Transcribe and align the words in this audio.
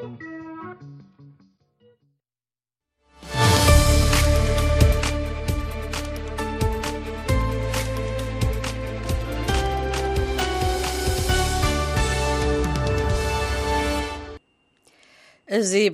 እዚ 0.00 0.06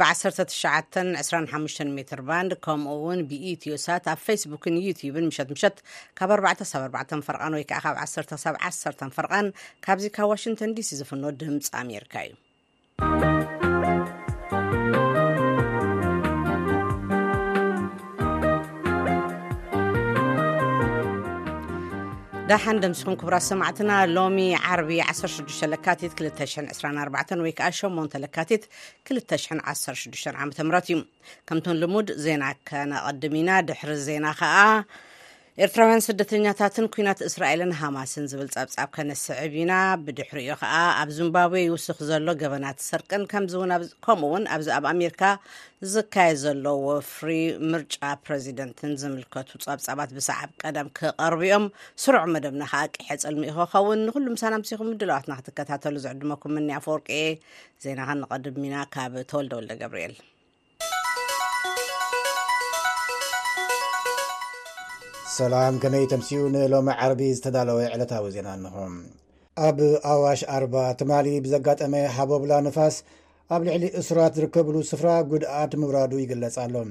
ብ1925 0.00 1.66
ሜትርባንድ 1.96 2.50
ከምኡውን 2.64 3.20
ብኢትዮሳት 3.30 4.04
ኣብ 4.12 4.18
ፌስቡክን 4.26 4.74
ዩትብን 4.86 5.24
ምሸት 5.30 5.48
ምሸት 5.54 5.76
ካብ 6.18 6.30
44 6.38 7.26
ፈርቃን 7.28 7.52
ወይከዓ 7.58 7.76
ካብ 7.84 7.94
11 8.00 9.14
ፈርቃን 9.16 9.46
ካብዚ 9.86 10.04
ካብ 10.18 10.28
ዋሽንተን 10.34 10.70
ዲሲ 10.78 10.90
ዝፍኖ 11.00 11.24
ድምፂ 11.42 11.66
ኣሜሪካ 11.82 12.14
እዩ 12.28 12.32
ዳሓን 22.50 22.80
ደምሲኩም 22.82 23.14
ክቡራ 23.20 23.36
ሰማዕትና 23.46 23.92
ሎሚ 24.16 24.36
ዓርቢ 24.72 24.90
16 25.12 25.64
ለካቲት 25.72 26.12
224 26.26 27.42
ወይከዓ 27.46 27.68
8ሞ 27.78 27.96
ለካቲት 28.24 28.64
216ዓምት 29.10 30.58
እዩ 30.64 30.98
ከምት 31.50 31.66
ልሙድ 31.80 32.10
ዜና 32.26 32.44
ከነቐድሚ 32.70 33.36
ና 33.48 33.58
ድሕር 33.70 33.90
ዜና 34.06 34.26
ከዓ 34.42 34.54
ኤርትራውያን 35.64 36.02
ስደተኛታትን 36.06 36.86
ኩናት 36.94 37.20
እስራኤልን 37.26 37.70
ሃማስን 37.82 38.26
ዝብል 38.30 38.48
ፀብፃብ 38.54 38.88
ከነስዕብ 38.96 39.52
ኢና 39.60 39.72
ብድሕሪኡ 40.06 40.54
ከዓ 40.62 40.74
ኣብ 41.02 41.10
ዚምባብዌ 41.18 41.54
ይውስኽ 41.66 41.98
ዘሎ 42.10 42.26
ገበናት 42.42 42.78
ሰርቅን 42.88 43.22
ከምከምኡውን 43.30 44.44
ኣብዚ 44.56 44.68
ኣብ 44.76 44.86
ኣሜርካ 44.92 45.22
ዝካየድ 45.92 46.38
ዘሎ 46.44 46.66
ወፍሪ 46.88 47.30
ምርጫ 47.70 47.96
ፕረዚደንትን 48.26 48.92
ዝምልከቱ 49.04 49.50
ፀብፃባት 49.66 50.12
ብሰዓብ 50.18 50.52
ቀደም 50.64 50.90
ክቐርብ 51.00 51.42
እኦም 51.48 51.66
ስሩዑ 52.04 52.22
መደብናከዓ 52.36 52.82
ቂሐ 52.96 53.08
ፅልሚ 53.24 53.44
ክኸውን 53.60 54.02
ንኩሉ 54.08 54.26
ምሳና 54.36 54.54
ምስኩም 54.64 54.90
ምድለዋትና 54.92 55.38
ክትከታተሉ 55.40 55.96
ዝዕድመኩም 56.06 56.60
እኒ 56.62 56.70
ኣፈወርቂ 56.82 57.08
እየ 57.24 57.34
ዜናኸን 57.86 58.20
ንቀድም 58.24 58.60
ሚና 58.64 58.76
ካብ 58.96 59.14
ተወልደ 59.32 59.54
ወልደ 59.60 59.72
ገብርኤል 59.84 60.16
ኣሰላም 65.36 65.78
ከመይ 65.82 66.04
ተምሲኡ 66.10 66.42
ንሎሚ 66.52 66.88
ዓርቢ 67.04 67.20
ዝተዳለወ 67.38 67.78
ዕለታዊ 67.94 68.24
ዜና 68.34 68.46
ኣንኹም 68.52 68.92
ኣብ 69.66 69.78
ኣዋሽ 70.10 70.40
ኣ0 70.56 70.74
ትማሊ 71.00 71.26
ብዘጋጠመ 71.44 71.94
ሃቦብላ 72.16 72.52
ንፋስ 72.66 72.96
ኣብ 73.54 73.60
ልዕሊ 73.66 73.84
እስራት 74.00 74.32
ዝርከብሉ 74.38 74.76
ስፍራ 74.90 75.08
ጉድኣት 75.30 75.74
ምውራዱ 75.80 76.12
ይግለፃኣሎም 76.22 76.90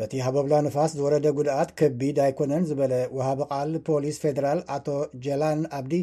በቲ 0.00 0.12
ሃቦብላ 0.26 0.54
ንፋስ 0.66 0.90
ዝወረደ 0.98 1.26
ጉድኣት 1.38 1.70
ከቢድ 1.80 2.18
ኣይኮነን 2.26 2.66
ዝበለ 2.70 2.94
ውሃብ 3.18 3.40
ቓል 3.50 3.72
ፖሊስ 3.88 4.18
ፌደራል 4.24 4.60
ኣቶ 4.76 4.88
ጀላን 5.26 5.62
ኣብዲ 5.78 5.94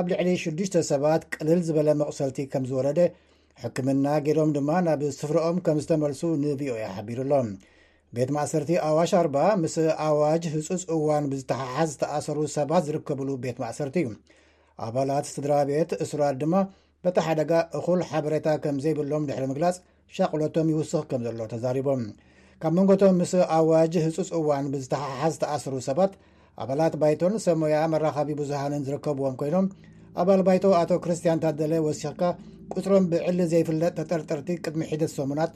ኣብ 0.00 0.06
ልዕሊ 0.12 0.28
6ዱሽተ 0.44 0.82
ሰባት 0.92 1.24
ቅልል 1.34 1.60
ዝበለ 1.68 1.90
መቕሰልቲ 2.04 2.40
ከም 2.54 2.66
ዝወረደ 2.70 3.00
ሕክምና 3.64 4.06
ጌይሮም 4.28 4.52
ድማ 4.58 4.70
ናብ 4.88 5.02
ስፍሮኦም 5.20 5.58
ከም 5.68 5.80
ዝተመልሱ 5.84 6.22
ንቪኦኤ 6.44 6.84
ሓቢሩኣሎም 6.96 7.50
ቤት 8.16 8.30
ማእሰርቲ 8.34 8.70
ኣዋሽ4ባ 8.86 9.36
ምስ 9.62 9.74
ኣዋጅ 10.06 10.44
ህፁፅ 10.54 10.80
እዋን 10.94 11.24
ብዝተሓሓዝ 11.32 11.90
ዝተኣሰሩ 11.92 12.38
ሰባት 12.54 12.82
ዝርከብሉ 12.86 13.28
ቤት 13.44 13.58
ማእሰርቲ 13.62 13.96
እዩ 14.04 14.08
ኣባላት 14.86 15.26
ስድራ 15.34 15.52
ቤት 15.68 15.90
እስራት 16.04 16.36
ድማ 16.40 16.54
በቲ 17.04 17.16
ሓደጋ 17.26 17.52
እኩል 17.78 18.00
ሓበሬታ 18.10 18.48
ከም 18.64 18.76
ዘይብሎም 18.84 19.26
ድሕሪ 19.28 19.44
ምግላፅ 19.50 19.76
ሻቕሎቶም 20.16 20.68
ይውስኽ 20.72 21.02
ከም 21.10 21.22
ዘሎ 21.26 21.40
ተዛሪቦም 21.52 22.02
ካብ 22.62 22.72
መንጎቶም 22.78 23.16
ምስ 23.20 23.32
ኣዋጅ 23.58 23.94
ህጹፅ 24.06 24.28
እዋን 24.40 24.66
ብዝተሓሓዝ 24.74 25.32
ዝተኣሰሩ 25.36 25.74
ሰባት 25.88 26.12
ኣባላት 26.64 26.94
ባይቶን 27.02 27.34
ሰሙያ 27.46 27.76
መራኻቢ 27.94 28.28
ብዙሃንን 28.42 28.84
ዝርከብዎም 28.88 29.36
ኮይኖም 29.42 29.66
ኣባል 30.22 30.40
ባይቶ 30.48 30.64
ኣቶ 30.82 30.90
ክርስትያን 31.06 31.42
ታደለ 31.44 31.74
ወሲክካ 31.88 32.22
ቅፅሮም 32.74 33.04
ብዕሊ 33.12 33.38
ዘይፍለጥ 33.52 33.94
ተጠርጠርቲ 34.00 34.48
ቅድሚ 34.64 34.82
ሒደት 34.92 35.12
ሰሙናት 35.18 35.52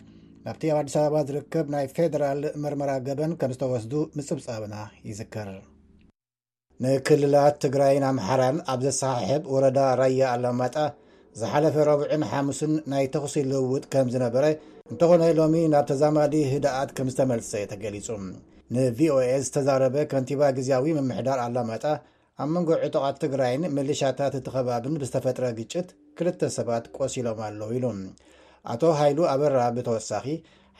ናብቲ 0.46 0.62
ኣብ 0.72 0.78
ኣዲስ 0.78 0.94
ኣበባ 1.00 1.18
ዝርከብ 1.28 1.66
ናይ 1.74 1.84
ፌደራል 1.96 2.40
መርመራ 2.62 2.90
ገበን 3.06 3.30
ከም 3.40 3.52
ዝተወስዱ 3.54 3.92
ምፅብፃብና 4.16 4.74
ይዝከር 5.08 5.48
ንክልላት 6.84 7.54
ትግራይን 7.64 8.04
ኣምሓራን 8.08 8.56
ኣብ 8.72 8.80
ዘሰሓሕብ 8.86 9.42
ወረዳ 9.54 9.78
ራያ 10.00 10.20
ኣላማጣ 10.34 10.76
ዝሓለፈ 11.40 11.76
ረብዕን 11.90 12.24
ሓሙስን 12.32 12.72
ናይ 12.92 13.06
ተኽሲ 13.14 13.36
ልውውጥ 13.50 13.84
ከም 13.94 14.10
ዝነበረ 14.14 14.44
እንተኾነ 14.92 15.22
ሎሚ 15.38 15.54
ናብ 15.74 15.86
ተዛማዲ 15.92 16.34
ህደኣት 16.52 16.90
ከም 16.98 17.08
ዝተመልሰ 17.14 17.52
ተገሊጹ 17.72 18.08
ንቪኦኤ 18.74 19.30
ዝተዛረበ 19.46 19.96
ከንቲባ 20.12 20.42
ግዜያዊ 20.60 20.86
ምምሕዳር 20.98 21.38
ኣላማጣ 21.46 21.84
ኣብ 22.42 22.48
መንጎ 22.56 22.70
ዕጦቓት 22.86 23.16
ትግራይን 23.24 23.64
ምልሻታት 23.78 24.34
እቲ 24.42 24.46
ኸባብን 24.54 24.94
ብዝተፈጥረ 25.00 25.44
ግጭት 25.60 25.88
ክልተ 26.18 26.40
ሰባት 26.58 26.84
ቆሲሎም 26.98 27.40
ኣለዉ 27.48 27.70
ኢሉ 27.78 27.86
ኣቶ 28.72 28.82
ሃይሉ 28.98 29.18
ኣበራ 29.32 29.62
ብተወሳኺ 29.76 30.26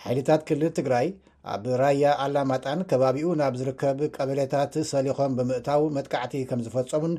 ሓይልታት 0.02 0.42
ክልል 0.48 0.70
ትግራይ 0.78 1.06
ኣብ 1.54 1.64
ራያ 1.80 2.04
ኣላማጣን 2.24 2.80
ከባቢኡ 2.90 3.28
ናብ 3.40 3.54
ዝርከብ 3.60 3.98
ቀበሌታት 4.16 4.74
ሰሊኾም 4.92 5.32
ብምእታው 5.38 5.82
መጥካዕቲ 5.96 6.34
ከም 6.50 6.60
ዝፈፀምን 6.66 7.14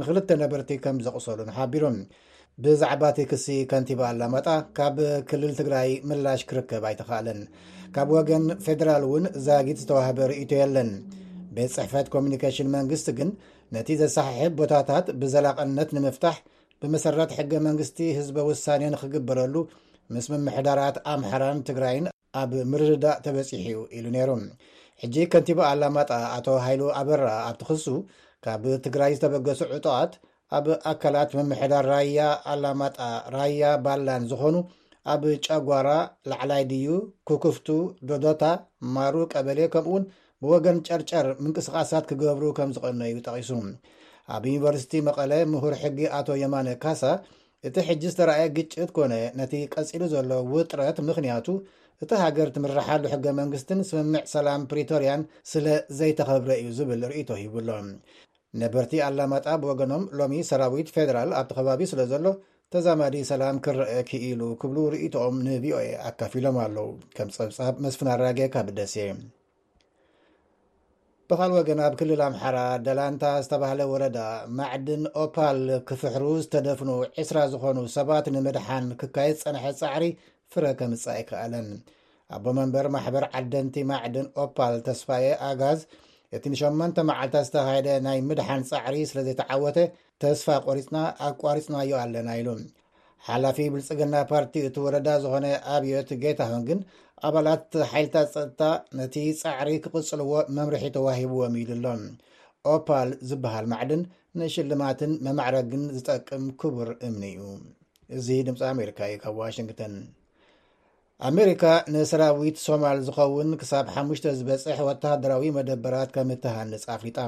ንክልተ 0.00 0.28
ነበርቲ 0.42 0.70
ከም 0.84 0.96
ዘቕሰሉን 1.06 1.48
ሓቢሩም 1.56 1.96
ብዛዕባእቲ 2.64 3.18
ክሲ 3.30 3.46
ከንቲባ 3.70 4.00
ኣላማጣ 4.12 4.48
ካብ 4.76 4.96
ክልል 5.30 5.52
ትግራይ 5.60 5.90
ምላሽ 6.08 6.40
ክርከብ 6.48 6.84
ኣይተካኣለን 6.90 7.40
ካብ 7.94 8.08
ወገን 8.18 8.44
ፌደራል 8.66 9.04
እውን 9.08 9.24
ዛጊድ 9.46 9.78
ዝተዋህበ 9.82 10.18
ርእቶ 10.32 10.52
የለን 10.62 10.90
ቤት 11.56 11.72
ፅሕፈት 11.76 12.08
ኮሙኒኬሽን 12.14 12.68
መንግስቲ 12.78 13.08
ግን 13.20 13.30
ነቲ 13.76 13.88
ዘሰሕሕብ 14.02 14.52
ቦታታት 14.60 15.06
ብዘላቐነት 15.22 15.90
ንምፍታሕ 15.98 16.36
ብመሰረት 16.82 17.30
ሕገ 17.38 17.52
መንግስቲ 17.68 17.98
ህዝበ 18.18 18.36
ውሳኔ 18.50 18.82
ንክግበረሉ 18.94 19.54
ምስ 20.14 20.26
ምምሕዳራት 20.32 20.96
ኣምሓራን 21.12 21.58
ትግራይን 21.68 22.06
ኣብ 22.40 22.52
ምርድዳእ 22.70 23.20
ተበፂሕ 23.24 23.64
ኢሉ 23.96 24.06
ነይሩ 24.16 24.30
ሕጂ 25.02 25.14
ከንቲባ 25.32 25.60
ኣላማጣ 25.72 26.10
ኣቶ 26.36 26.46
ሃይሉ 26.64 26.82
ኣበራ 27.00 27.26
ኣብቲ 27.48 27.60
ክሱ 27.68 27.86
ካብ 28.44 28.64
ትግራይ 28.84 29.12
ዝተበገሱ 29.16 29.60
ዕጡዋት 29.76 30.12
ኣብ 30.58 30.66
ኣካላት 30.92 31.30
ምምሕዳር 31.38 31.86
ራያ 31.92 32.20
ኣላማጣ 32.52 32.98
ራያ 33.36 33.62
ባላን 33.86 34.24
ዝኾኑ 34.30 34.56
ኣብ 35.14 35.22
ጨጓራ 35.46 35.90
ላዕላይ 36.30 36.62
ድዩ 36.70 36.88
ኩክፍቱ 37.28 37.68
ዶዶታ 38.08 38.42
ማሩ 38.94 39.14
ቀበሌ 39.34 39.60
ከምኡ 39.74 39.92
ውን 39.94 40.04
ብወገን 40.44 40.78
ጨርጨር 40.88 41.26
ምንቅስቓሳት 41.44 42.04
ክገብሩ 42.10 42.44
ከም 42.58 42.70
ዝቀነዩ 42.76 43.14
ጠቒሱ 43.26 43.50
ኣብ 44.34 44.44
ዩኒቨርሲቲ 44.50 44.92
መቐለ 45.08 45.32
ምሁር 45.52 45.74
ሕጊ 45.84 45.98
ኣቶ 46.18 46.28
የማነ 46.42 46.68
ካሳ 46.84 47.02
እቲ 47.68 47.76
ሕጂ 47.86 48.02
ዝተረአየ 48.12 48.42
ግጭት 48.56 48.90
ኮነ 48.96 49.14
ነቲ 49.38 49.52
ቀፂሉ 49.74 50.02
ዘሎ 50.12 50.30
ውጥረት 50.52 50.98
ምክንያቱ 51.08 51.46
እቲ 52.04 52.10
ሃገር 52.22 52.48
ትምራሓሉ 52.54 53.02
ሕገ 53.12 53.26
መንግስትን 53.40 53.80
ስምምዕ 53.88 54.22
ሰላም 54.34 54.62
ፕሪቶርያን 54.70 55.22
ስለ 55.52 55.66
ዘይተኸብረ 55.98 56.50
እዩ 56.60 56.68
ዝብል 56.78 57.02
ርእቶ 57.10 57.28
ሂብሎ 57.40 57.68
ነበርቲ 58.62 58.94
ኣላማጣ 59.08 59.46
ብወገኖም 59.64 60.06
ሎሚ 60.20 60.32
ሰራዊት 60.50 60.92
ፌደራል 60.96 61.32
ኣብቲ 61.40 61.52
ከባቢ 61.58 61.80
ስለ 61.92 62.00
ዘሎ 62.12 62.24
ተዛማዲ 62.74 63.16
ሰላም 63.32 63.56
ክረአ 63.66 63.92
ክኢሉ 64.12 64.40
ክብሉ 64.62 64.78
ርእቶኦም 64.94 65.36
ንቪኦኤ 65.48 65.84
ኣካፊ 66.10 66.32
ሎም 66.46 66.56
ኣለው 66.64 66.88
ከም 67.18 67.28
ፀብጻብ 67.38 67.76
መስፍና 67.88 68.10
ራጌ 68.24 68.40
ካብ 68.56 68.66
ደስእ 68.80 69.08
ብካል 71.30 71.50
ወግን 71.56 71.80
ኣብ 71.86 71.94
ክልል 71.98 72.20
ኣምሓራ 72.26 72.56
ደላንታ 72.86 73.24
ዝተባሃለ 73.42 73.80
ወረዳ 73.90 74.16
ማዕድን 74.58 75.02
ኦፓል 75.22 75.58
ክፍሕሩ 75.88 76.22
ዝተደፍኑ 76.44 76.88
ዕስራ 77.22 77.36
ዝኾኑ 77.52 77.76
ሰባት 77.96 78.26
ንምድሓን 78.34 78.86
ክካየ 79.00 79.30
ዝፀንሐ 79.36 79.64
ፃዕሪ 79.80 80.04
ፍረ 80.52 80.64
ከምፃእ 80.78 81.18
ይከኣለን 81.20 81.68
ኣቦ 82.36 82.44
መንበር 82.58 82.86
ማሕበር 82.94 83.26
ዓደንቲ 83.40 83.76
ማዕድን 83.90 84.26
ኦፓል 84.44 84.74
ተስፋኤ 84.88 85.28
ኣጋዝ 85.50 85.80
እቲ 86.38 86.44
ን8 86.54 86.98
መዓልታት 87.10 87.46
ዝተካየደ 87.50 87.88
ናይ 88.08 88.18
ምድሓን 88.30 88.64
ፃዕሪ 88.72 88.96
ስለ 89.10 89.20
ዘይተዓወተ 89.28 89.78
ተስፋ 90.24 90.46
ቆሪፅና 90.68 90.98
ኣቋሪፅናዮ 91.30 91.94
ኣለና 92.02 92.28
ኢሉ 92.40 92.50
ሓላፊ 93.28 93.58
ብልፅግና 93.72 94.14
ፓርቲ 94.32 94.54
እቲ 94.66 94.76
ወረዳ 94.84 95.08
ዝኾነ 95.22 95.46
ኣብዮት 95.76 96.10
ጌታሆንግን 96.22 96.78
ኣባላት 97.28 97.74
ሓይልታት 97.90 98.28
ፀጥታ 98.34 98.60
ነቲ 98.98 99.14
ፃዕሪ 99.40 99.70
ክቕፅልዎ 99.84 100.30
መምርሒ 100.56 100.84
ተዋሂብዎም 100.94 101.56
ኢሉሎም 101.62 102.02
ኦፓል 102.72 103.10
ዝበሃል 103.28 103.66
ማዕድን 103.72 104.02
ንሽልማትን 104.40 105.12
መማዕረግን 105.26 105.82
ዝጠቅም 105.96 106.44
ክቡር 106.60 106.90
እምኒ 107.08 107.24
እዩ 107.34 107.48
እዚ 108.18 108.26
ድምፂ 108.46 108.60
ኣሜሪካ 108.72 109.00
እዩ 109.08 109.18
ካብ 109.24 109.34
ዋሽንግተን 109.42 109.94
ኣሜሪካ 111.30 111.64
ንሰራዊት 111.94 112.58
ሶማል 112.66 112.98
ዝኸውን 113.08 113.50
ክሳብ 113.62 113.86
ሓሙሽ 113.94 114.20
ዝበፅሕ 114.40 114.78
ወተሃደራዊ 114.88 115.50
መደበራት 115.58 116.10
ከም 116.16 116.30
እትሃንፅ 116.36 116.84
ኣፍሊጣ 116.96 117.18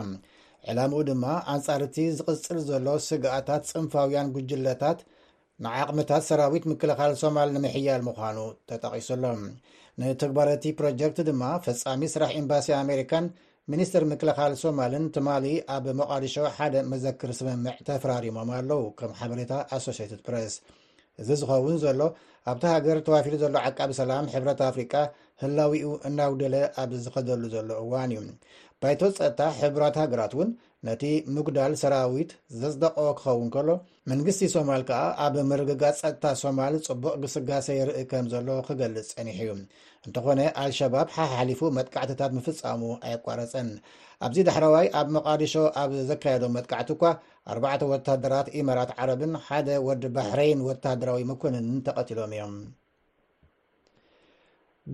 ዕላምኡ 0.73 1.01
ድማ 1.11 1.25
ኣንጻርቲ 1.55 1.99
ዝቕፅል 2.19 2.59
ዘሎ 2.71 2.89
ስግኣታት 3.09 3.63
ፅንፋውያን 3.73 4.33
ጉጅለታት 4.37 4.99
ንዓቕምታት 5.65 6.23
ሰራዊት 6.31 6.65
ምክልኻል 6.73 7.13
ሶማል 7.25 7.49
ንምሕያል 7.57 8.03
ምዃኑ 8.11 8.39
ተጠቒሱሎም 8.69 9.41
ንተግባረቲ 10.01 10.65
ፕሮጀክት 10.77 11.19
ድማ 11.29 11.43
ፈፃሚ 11.65 12.01
ስራሕ 12.13 12.31
ኤምባሲ 12.43 12.69
ኣሜሪካን 12.83 13.25
ሚኒስትር 13.73 14.03
ምክልኻል 14.13 14.53
ሶማልን 14.63 15.05
ትማ 15.15 15.29
ኣብ 15.75 15.85
መቓዲሾ 15.99 16.37
ሓደ 16.57 16.75
መዘክር 16.93 17.31
ስምምዕ 17.39 17.75
ተፈራሪሞም 17.89 18.51
ኣለው 18.59 18.81
ከም 18.99 19.13
ሓበሬታ 19.19 19.53
ኣሶስትድ 19.77 20.21
ፕረስ 20.29 20.55
እዚ 21.23 21.29
ዝኸውን 21.41 21.77
ዘሎ 21.85 22.01
ኣብቲ 22.51 22.65
ሃገር 22.75 22.99
ተዋፊሉ 23.07 23.35
ዘሎ 23.43 23.55
ዓቃቢ 23.69 23.91
ሰላም 24.03 24.27
ሕብረት 24.35 24.61
ኣፍሪቃ 24.71 24.95
ህላዊኡ 25.43 25.87
እናውደለ 26.09 26.55
ኣብ 26.83 26.91
ዝኸደሉ 27.05 27.43
ዘሎ 27.55 27.71
እዋን 27.85 28.13
እዩ 28.19 28.27
ባይቶ 28.83 29.01
ፀጥታ 29.19 29.41
ሕብራት 29.61 29.97
ሃገራት 30.03 30.33
እውን 30.37 30.51
ነቲ 30.87 31.03
ምጉዳል 31.35 31.73
ሰራዊት 31.81 32.31
ዘዝደቆ 32.61 32.97
ክኸውን 33.19 33.49
ከሎ 33.55 33.69
መንግስቲ 34.11 34.47
ሶማል 34.55 34.83
ከዓ 34.89 35.03
ኣብ 35.25 35.35
ምርግጋ 35.51 35.83
ፀጥታ 36.01 36.25
ሶማል 36.41 36.75
ፅቡቅ 36.87 37.13
ግስጋሴ 37.25 37.69
የርኢ 37.77 38.01
ከም 38.13 38.27
ዘሎ 38.33 38.49
ክገልፅ 38.69 39.07
ፀኒሕ 39.17 39.39
እዩ 39.45 39.51
እንተኾነ 40.07 40.41
አልሸባብ 40.63 41.07
ሓሓሊፉ 41.19 41.61
መትካዕትታት 41.79 42.33
ምፍፃሙ 42.41 42.83
ኣይቋረፀን 43.09 43.69
ኣብዚ 44.29 44.39
ዳሕረዋይ 44.51 44.89
ኣብ 45.01 45.07
መቓዲሾ 45.19 45.55
ኣብ 45.83 45.93
ዘካየዶም 46.11 46.55
መትካዕቲ 46.59 46.91
እኳ 46.99 47.05
ኣባዕተ 47.57 47.83
ወታደራት 47.95 48.49
ኢማራት 48.59 48.93
ዓረብን 48.99 49.35
ሓደ 49.47 49.69
ወዲ 49.89 50.05
ባሕረይን 50.19 50.67
ወተደራዊ 50.71 51.23
መኮንንን 51.33 51.71
ተቐትሎም 51.89 52.35
እዮም 52.39 52.55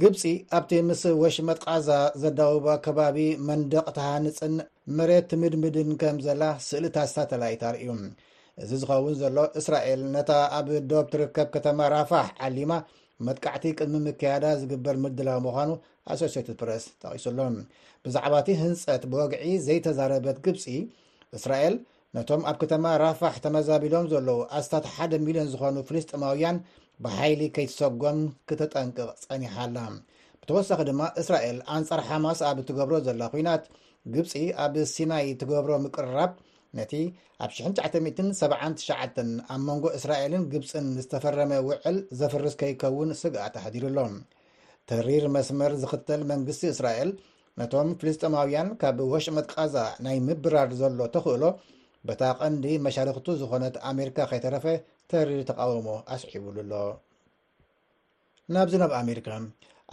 ግብፂ 0.00 0.22
ኣብቲ 0.56 0.70
ምስ 0.86 1.02
ወሽ 1.20 1.36
መጥቃዛ 1.48 1.88
ዘዳውቦ 2.22 2.66
ከባቢ 2.84 3.18
መንደቕ 3.48 3.86
ትሃንፅን 3.96 4.54
መሬት 4.98 5.26
ትምድምድን 5.30 5.90
ከም 6.00 6.16
ዘላ 6.26 6.42
ስእሊታት 6.66 7.08
ሳተላይት 7.12 7.62
ኣርእዩ 7.68 7.90
እዚ 8.62 8.70
ዝከውን 8.80 9.14
ዘሎ 9.20 9.38
እስራኤል 9.60 10.00
ነታ 10.16 10.30
ኣብ 10.58 10.68
ዶብ 10.90 11.06
ትርከብ 11.12 11.48
ከተማ 11.54 11.80
ራፋሕ 11.94 12.28
ዓሊማ 12.48 12.72
መጥቃዕቲ 13.28 13.64
ቅድሚ 13.78 13.96
ምከያዳ 14.08 14.44
ዝግበር 14.62 14.96
ምድላዊ 15.04 15.38
ምኳኑ 15.46 15.70
ኣሶስትድ 16.14 16.50
ፕረስ 16.62 16.84
ተቂሱሎም 17.04 17.56
ብዛዕባ 18.06 18.34
እቲ 18.44 18.48
ህንፀት 18.62 19.02
ብወግዒ 19.14 19.46
ዘይተዛረበት 19.68 20.38
ግብፂ 20.48 20.66
እስራኤል 21.38 21.74
ነቶም 22.16 22.42
ኣብ 22.50 22.56
ከተማ 22.64 22.84
ራፋሕ 23.04 23.34
ተመዛቢሎም 23.46 24.06
ዘለዉ 24.12 24.38
ኣስታት 24.58 24.84
ሓደ 24.96 25.12
ሚልዮን 25.28 25.50
ዝኮኑ 25.54 25.76
ፍልስጢማውያን 25.88 26.58
ብሓይሊ 27.04 27.42
ከይትሰጎም 27.56 28.18
ክትጠንቅቕ 28.48 29.08
ፀኒሓላ 29.24 29.78
ብተወሳኺ 30.40 30.80
ድማ 30.88 31.02
እስራኤል 31.22 31.58
ኣንጻር 31.74 32.00
ሓማስ 32.08 32.38
ኣብ 32.50 32.58
እትገብሮ 32.62 32.94
ዘላ 33.06 33.22
ኩናት 33.34 33.64
ግብፂ 34.14 34.32
ኣብ 34.64 34.74
ሲናይ 34.94 35.26
ትገብሮ 35.40 35.72
ምቅርራብ 35.84 36.32
ነቲ 36.78 36.92
ኣብ 37.44 37.50
979 37.60 39.22
ኣብ 39.54 39.62
መንጎ 39.68 39.84
እስራኤልን 39.98 40.42
ግብፅን 40.54 40.86
ዝተፈረመ 41.02 41.52
ውዕል 41.68 41.96
ዘፍርስ 42.20 42.54
ከይከውን 42.62 43.12
ስግኣት 43.22 43.54
ኣሓዲሩሎም 43.60 44.14
ተሪር 44.90 45.24
መስመር 45.36 45.72
ዝኽትል 45.82 46.20
መንግስቲ 46.32 46.62
እስራኤል 46.74 47.10
ነቶም 47.60 47.88
ፍልስጥማውያን 48.00 48.68
ካብ 48.80 48.98
ወሽመት 49.12 49.46
ቃዛ 49.54 49.76
ናይ 50.04 50.16
ምብራር 50.26 50.70
ዘሎ 50.80 51.00
ተኽእሎ 51.14 51.44
በታ 52.08 52.24
ቀንዲ 52.42 52.64
መሻልክቱ 52.86 53.26
ዝኮነት 53.40 53.76
ኣሜሪካ 53.90 54.18
ከይተረፈ 54.30 54.64
ተሪር 55.12 55.40
ተቃወሞ 55.50 55.86
ኣስዒቡሉ 56.14 56.56
ኣሎ 56.80 56.90
ናብዚ 58.54 58.74
ናብ 58.82 58.92
ኣሜሪካ 59.02 59.28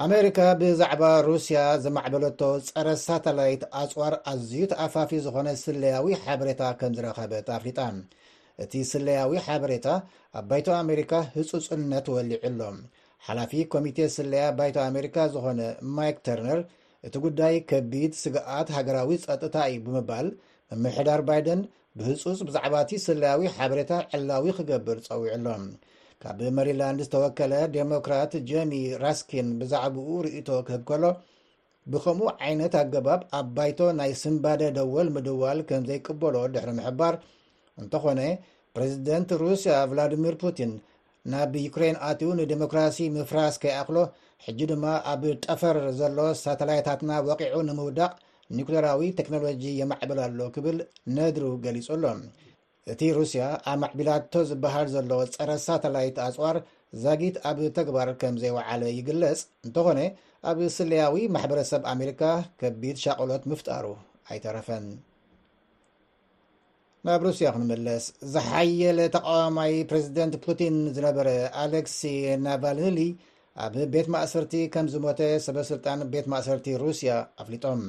ኣሜሪካ 0.06 0.40
ብዛዕባ 0.60 1.04
ሩስያ 1.28 1.58
ዝማዕበለቶ 1.84 2.42
ፀረ 2.70 2.88
ሳተላይት 3.06 3.64
ኣፅዋር 3.82 4.14
ኣዝዩ 4.32 4.62
ተኣፋፊ 4.72 5.12
ዝኮነ 5.26 5.48
ስለያዊ 5.64 6.08
ሓበሬታ 6.24 6.62
ከም 6.80 6.94
ዝረኸበት 6.98 7.50
ኣፍሊጣን 7.58 7.98
እቲ 8.64 8.74
ስለያዊ 8.92 9.32
ሓበሬታ 9.46 9.88
ኣብ 10.40 10.46
ባይቶ 10.50 10.68
ኣሜሪካ 10.84 11.12
ህፁፅነት 11.36 12.06
ወሊዑ 12.16 12.40
ኣሎ 12.50 12.60
ሓላፊ 13.28 13.52
ኮሚቴ 13.74 14.00
ስለያ 14.18 14.44
ባይቶ 14.60 14.78
ኣሜሪካ 14.92 15.18
ዝኮነ 15.34 15.62
ማይክ 15.98 16.18
ተርነር 16.28 16.60
እቲ 17.08 17.16
ጉዳይ 17.26 17.56
ከቢድ 17.70 18.12
ስግኣት 18.24 18.68
ሃገራዊ 18.78 19.12
ፀጥታ 19.26 19.56
እዩ 19.72 19.80
ብምባል 19.88 20.28
ምምሕዳር 20.84 21.22
ባይደን 21.30 21.60
ብህፁስ 22.00 22.40
ብዛዕባ 22.48 22.74
እቲ 22.84 22.92
ስለያዊ 23.08 23.42
ሓበሬታ 23.56 23.92
ዕላዊ 24.16 24.46
ክገብር 24.58 24.98
ፀዊዑ 25.06 25.28
ኣሎም 25.36 25.64
ካብ 26.22 26.40
መሪላንድ 26.58 27.00
ዝተወከለ 27.06 27.54
ዴሞክራት 27.76 28.34
ጀሚ 28.50 28.72
ራስኪን 29.04 29.48
ብዛዕባኡ 29.60 30.08
ርእቶ 30.26 30.50
ክህብ 30.68 30.82
ከሎ 30.90 31.04
ብከምኡ 31.94 32.28
ዓይነት 32.48 32.74
ኣገባብ 32.82 33.22
ኣብ 33.40 33.48
ባይቶ 33.56 33.80
ናይ 34.00 34.12
ስምባደ 34.24 34.62
ደወል 34.78 35.10
ምድዋል 35.16 35.60
ከም 35.70 35.84
ዘይቅበሎ 35.90 36.36
ድሕሪ 36.56 36.72
ምሕባር 36.80 37.16
እንተኾነ 37.82 38.22
ፕረዚደንት 38.76 39.30
ሩስያ 39.44 39.74
ቭላድሚር 39.92 40.36
ፑቲን 40.44 40.72
ናብ 41.32 41.54
ዩክሬን 41.66 41.98
ኣትዩ 42.10 42.30
ንዴሞክራሲ 42.42 42.98
ምፍራስ 43.18 43.56
ከይኣክሎ 43.64 43.98
ሕጂ 44.46 44.60
ድማ 44.72 44.86
ኣብ 45.14 45.22
ጠፈር 45.46 45.78
ዘሎ 46.00 46.18
ሳተላይታትና 46.44 47.12
ወቂዑ 47.30 47.56
ንምውዳቅ 47.70 48.12
ኒክሌራዊ 48.58 49.02
ቴክኖሎጂ 49.20 49.64
የማዕበል 49.82 50.20
ኣሎ 50.26 50.40
ክብል 50.56 50.78
ነድሩ 51.18 51.46
ገሊጹ 51.66 51.88
ኣሎ 52.00 52.04
እቲ 52.94 53.02
ሩስያ 53.18 53.44
ኣብ 53.72 53.78
ማዕቢላቶ 53.82 54.34
ዝበሃል 54.50 54.88
ዘሎ 54.96 55.12
ፀረ 55.36 55.52
ሳተላይት 55.66 56.18
ኣፅዋር 56.26 56.58
ዛጊት 57.04 57.38
ኣብ 57.50 57.60
ተግባር 57.78 58.10
ከም 58.22 58.36
ዘይወዓለ 58.42 58.82
ይግለፅ 58.98 59.40
እንተኮነ 59.66 60.00
ኣብ 60.50 60.60
ስልያዊ 60.78 61.18
ማሕበረሰብ 61.36 61.82
ኣሜሪካ 61.94 62.22
ከቢድ 62.62 62.98
ሻቀሎት 63.06 63.46
ምፍጣሩ 63.54 63.86
ኣይተረፈን 64.32 64.86
ናብ 67.08 67.22
ሩስያ 67.26 67.48
ክንመለስ 67.56 68.06
ዝሓየለ 68.34 69.00
ተቃዋማይ 69.16 69.74
ፕሬዚደንት 69.90 70.36
ፑቲን 70.46 70.78
ዝነበረ 70.98 71.28
ኣሌክሲ 71.64 72.00
ናቫልኒሊ 72.46 73.00
ኣብ 73.66 73.76
ቤት 73.96 74.08
ማእሰርቲ 74.14 74.54
ከም 74.76 74.88
ዝሞተ 74.94 75.20
ሰበስልጣን 75.48 76.00
ቤት 76.14 76.26
ማእሰርቲ 76.34 76.70
ሩስያ 76.86 77.12
ኣፍሊጦም 77.42 77.82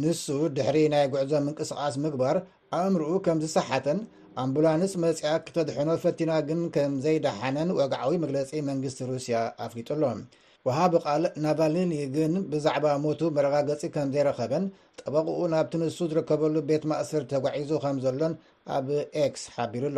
ንሱ 0.00 0.24
ድሕሪ 0.56 0.78
ናይ 0.92 1.04
ጉዕዞም 1.12 1.44
ምንቅስቃስ 1.46 1.94
ምግባር 2.04 2.36
ኣእምርኡ 2.78 3.08
ከም 3.24 3.38
ዝሰሓተን 3.44 3.98
ኣምቡላንስ 4.42 4.92
መፅኣ 5.04 5.22
ክተድሐኖ 5.46 5.88
ፈቲና 6.04 6.30
ግን 6.50 6.60
ከም 6.76 6.92
ዘይደሓነን 7.06 7.72
ወግዓዊ 7.80 8.12
መግለፂ 8.24 8.50
መንግስቲ 8.70 9.00
ሩስያ 9.12 9.36
ኣፍሊጡ 9.66 9.88
ኣሎም 9.98 10.20
ወሃብ 10.68 10.92
ቓል 11.02 11.22
ናቫልኒ 11.44 11.92
ግን 12.14 12.32
ብዛዕባ 12.52 12.86
ሞቱ 13.04 13.20
መረጋገፂ 13.36 13.80
ከም 13.94 14.08
ዘይረኸበን 14.14 14.64
ጠበቕኡ 15.00 15.38
ናብቲ 15.52 15.72
ንሱ 15.82 15.98
ዝርከበሉ 16.10 16.54
ቤት 16.68 16.82
ማእስር 16.90 17.22
ተጓዒዙ 17.32 17.70
ከም 17.84 17.98
ዘሎን 18.04 18.34
ኣብ 18.76 18.88
ክስ 19.34 19.44
ሓቢሩኣሎ 19.54 19.96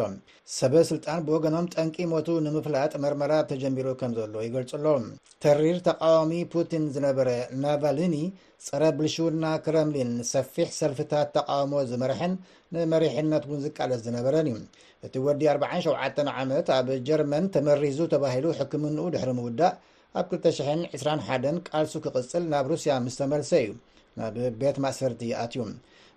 ሰበስልጣን 0.58 1.25
ብወገኖም 1.28 1.67
ጠንቂ 1.75 1.96
ሞቱ 2.12 2.28
ንምፍላጥ 2.46 2.93
መርመራ 3.05 3.32
ተጀሚሩ 3.50 3.87
ከም 4.02 4.12
ዘሎ 4.19 4.34
ይገልፅ 4.46 4.72
ሎ 4.84 4.94
ተሪር 5.44 5.78
ተቃዋሚ 5.90 6.32
ፑቲን 6.55 6.84
ዝነበረ 6.96 7.29
ናቫልኒ 7.67 8.15
ፀረ 8.69 8.82
ብልሹው 8.98 9.29
እና 9.34 9.44
ክረምሊን 9.67 10.12
ሰፊሕ 10.32 10.70
ሰልፍታት 10.81 11.29
ተቃውሞ 11.36 11.74
ዝመርሐን 11.93 12.32
ንመሪሕነት 12.77 13.44
እውን 13.48 13.62
ዝቃለስ 13.67 14.00
ዝነበረን 14.08 14.48
እዩ 14.53 14.56
እቲ 15.06 15.15
ወዲ 15.27 15.43
47 15.58 16.27
ዓመት 16.41 16.67
ኣብ 16.79 16.89
ጀርመን 17.10 17.44
ተመሪዙ 17.56 17.98
ተባሂሉ 18.15 18.46
ሕክምንኡ 18.58 19.06
ድሕሪ 19.15 19.31
ምውዳእ 19.39 19.74
ኣብ 20.19 20.26
2021 20.44 21.58
ቃልሱ 21.70 21.93
ክቅፅል 22.05 22.44
ናብ 22.52 22.67
ሩስያ 22.72 22.93
ምስ 23.05 23.17
ተመልሰ 23.20 23.50
እዩ 23.64 23.72
ናብ 24.20 24.36
ቤት 24.60 24.76
ማእሰርቲ 24.84 25.22
ኣትእዩ 25.43 25.64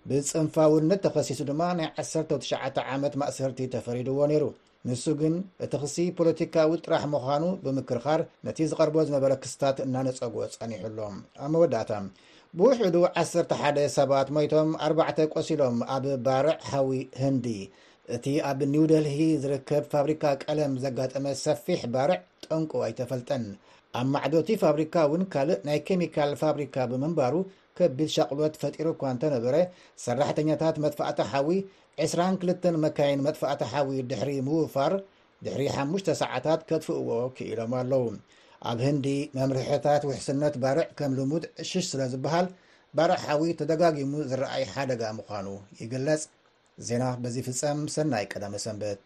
ብፅንፋውነት 0.08 1.00
ተኸሲሱ 1.04 1.40
ድማ 1.50 1.62
ናይ 1.78 1.88
19 2.02 2.80
ዓመት 2.94 3.14
ማእሰርቲ 3.22 3.60
ተፈሪድዎ 3.74 4.18
ነይሩ 4.30 4.44
ንሱ 4.88 5.04
ግን 5.20 5.34
እቲ 5.64 5.72
ክሲ 5.82 5.96
ፖለቲካዊ 6.20 6.70
ጥራሕ 6.84 7.02
ምዃኑ 7.12 7.44
ብምክርኻር 7.64 8.20
ነቲ 8.46 8.58
ዝቐርቦ 8.70 8.96
ዝነበረ 9.10 9.32
ክስታት 9.44 9.78
እናነፀጉ 9.86 10.34
ፀኒሕሎ 10.58 10.98
ኣብ 11.44 11.48
መወዳእታ 11.56 11.92
ብውሕዱ 12.58 12.96
1ሓ 13.22 13.62
ሰባት 13.98 14.28
ሞይቶም 14.38 14.72
ኣባዕተ 14.88 15.18
ቆሲሎም 15.34 15.78
ኣብ 15.96 16.04
ባርዕ 16.26 16.56
ሃዊ 16.70 16.90
ህንዲ 17.22 17.46
እቲ 18.16 18.26
ኣብ 18.50 18.58
ኒውደልሂ 18.72 19.16
ዝርከብ 19.44 19.84
ፋብሪካ 19.94 20.24
ቀለም 20.46 20.74
ዘጋጥመ 20.86 21.26
ሰፊሕ 21.46 21.80
ባርዕ 21.94 22.18
ጠንቁ 22.46 22.72
ኣይተፈልጠን 22.88 23.44
ኣብ 23.98 24.06
ማዕዶቲ 24.14 24.48
ፋብሪካ 24.62 24.94
እውን 25.08 25.22
ካልእ 25.32 25.60
ናይ 25.66 25.78
ኬሚካል 25.88 26.30
ፋብሪካ 26.42 26.76
ብምንባሩ 26.90 27.34
ከቢድ 27.78 28.08
ሸቅሎት 28.14 28.54
ፈጢሩ 28.62 28.86
እኳ 28.94 29.02
እንተነበረ 29.14 29.56
ሰራሕተኛታት 30.04 30.76
መጥፋእቲ 30.84 31.18
ሓዊ 31.32 31.48
22 32.06 32.68
መካይን 32.84 33.20
መጥፋእቲ 33.26 33.60
ሓዊ 33.72 33.90
ድሕሪ 34.10 34.30
ምውፋር 34.48 34.94
ድሕሪ 35.46 35.62
5ሙሽተ 35.76 36.08
ሰዓታት 36.22 36.60
ከጥፍእዎ 36.70 37.10
ክኢሎም 37.38 37.74
ኣለው 37.80 38.04
ኣብ 38.70 38.78
ህንዲ 38.86 39.06
መምርሕታት 39.38 40.02
ውሕስነት 40.10 40.54
ባርዕ 40.64 40.86
ከም 41.00 41.14
ልሙድ 41.20 41.46
ዕሽሽ 41.64 41.86
ስለ 41.92 42.02
ዝበሃል 42.14 42.48
ባርዕ 42.98 43.18
ሓዊ 43.24 43.42
ተደጋጊሙ 43.60 44.12
ዝረኣይ 44.30 44.64
ሓደጋ 44.74 45.02
ምኳኑ 45.18 45.48
ይገለጽ 45.82 46.24
ዜና 46.88 47.04
በዚ 47.24 47.36
ፍፀም 47.48 47.80
ሰናይ 47.96 48.24
ቀዳመ 48.32 48.54
ሰንበት 48.66 48.98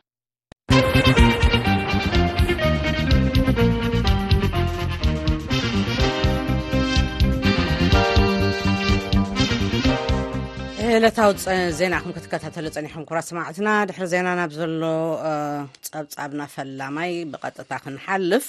ፍለታዊ 11.00 11.32
ዜና 11.78 11.94
ኹም 12.02 12.12
ክትከታተለ 12.14 12.66
ፀኒኩም 12.76 13.02
ኩራ 13.08 13.18
ሰማዕትና 13.26 13.68
ድሕሪ 13.88 14.06
ዜና 14.12 14.28
ናብ 14.38 14.50
ዘሎ 14.56 14.84
ፀብፃብና 15.90 16.40
ፈላማይ 16.54 17.10
ብቐጥታ 17.32 17.70
ክንሓልፍ 17.82 18.46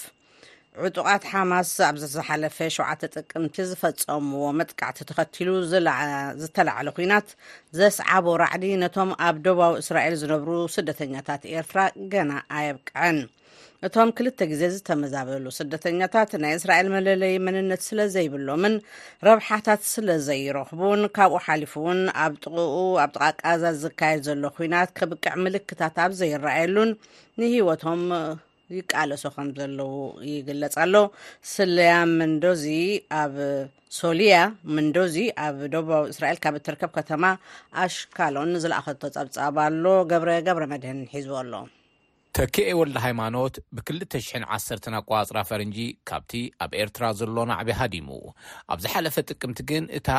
ዕጡቓት 0.88 1.24
ሓማስ 1.32 1.70
ኣብዝሓለፈ 1.90 2.58
7ተ 2.78 3.04
ጥቅምቲ 3.16 3.58
ዝፈፀምዎ 3.72 4.42
መጥቃዕቲ 4.62 4.98
ተኸትሉ 5.10 5.48
ዝተላዓለ 6.42 6.88
ኩናት 7.00 7.28
ዘስዓቦ 7.82 8.26
ራዕዲ 8.46 8.66
ነቶም 8.84 9.12
ኣብ 9.28 9.38
ደባዊ 9.48 9.74
እስራኤል 9.84 10.16
ዝነብሩ 10.24 10.56
ስደተኛታት 10.78 11.46
ኤርትራ 11.56 11.80
ገና 12.16 12.32
ኣየብቅዐን 12.60 13.20
እቶም 13.88 14.10
ክልተ 14.18 14.40
ግዜ 14.52 14.62
ዝተመዛበሉ 14.76 15.46
ስደተኛታት 15.58 16.32
ናይ 16.44 16.54
እስራኤል 16.60 16.88
መለለዪ 16.96 17.34
መንነት 17.48 17.82
ስለዘይብሎምን 17.88 18.74
ረብሓታት 19.28 19.82
ስለ 19.92 20.08
ዘይረኽቡን 20.28 21.02
ካብኡ 21.18 21.38
ሓሊፉእውን 21.46 22.00
ኣብ 22.24 22.34
ጥቕኡ 22.44 22.74
ኣብ 23.04 23.12
ጥቃ 23.16 23.24
ቃዛዝ 23.44 23.78
ዝካየድ 23.84 24.24
ዘሎ 24.28 24.44
ኩናት 24.58 24.92
ከብቅዕ 24.98 25.34
ምልክታት 25.46 25.96
ኣብዘ 26.08 26.20
ይረኣየሉን 26.34 26.92
ንሂወቶም 27.42 28.04
ይቃለሶ 28.80 29.24
ከም 29.38 29.48
ዘለው 29.62 29.94
ይግለፅ 30.34 30.76
ሎ 30.94 31.06
ስልያ 31.54 31.94
መንዶዚ 32.20 32.66
ኣብ 33.24 33.36
ሶሊያ 34.02 34.36
መንዶዚ 34.76 35.16
ኣብ 35.48 35.58
ደባዊ 35.74 36.04
እስራኤል 36.14 36.40
ካብ 36.44 36.56
እትርከብ 36.62 36.92
ከተማ 37.00 37.24
ኣሽካሎን 37.86 38.52
ዝለኣከቶ 38.66 39.02
ፀብፃባሎ 39.18 39.86
ገብረ 40.14 40.32
ገብረ 40.50 40.66
መድህን 40.76 41.02
ሒዝቦ 41.16 41.34
ኣሎ 41.44 41.54
ተኬኤ 42.38 42.72
ወልዳ 42.80 42.98
ሃይማኖት 43.06 43.56
ብ2001 43.76 44.84
ኣቋፅራ 45.00 45.38
ፈረንጂ 45.50 45.78
ካብቲ 46.10 46.32
ኣብ 46.66 46.72
ኤርትራ 46.82 47.06
ዘሎ 47.20 47.36
ናዕብ 47.52 47.70
ሃዲሙ 47.80 48.08
ኣብዝ 48.74 48.86
ሓለፈ 48.94 49.16
ጥቅምቲ 49.30 49.60
ግን 49.70 49.86
እታ 50.00 50.10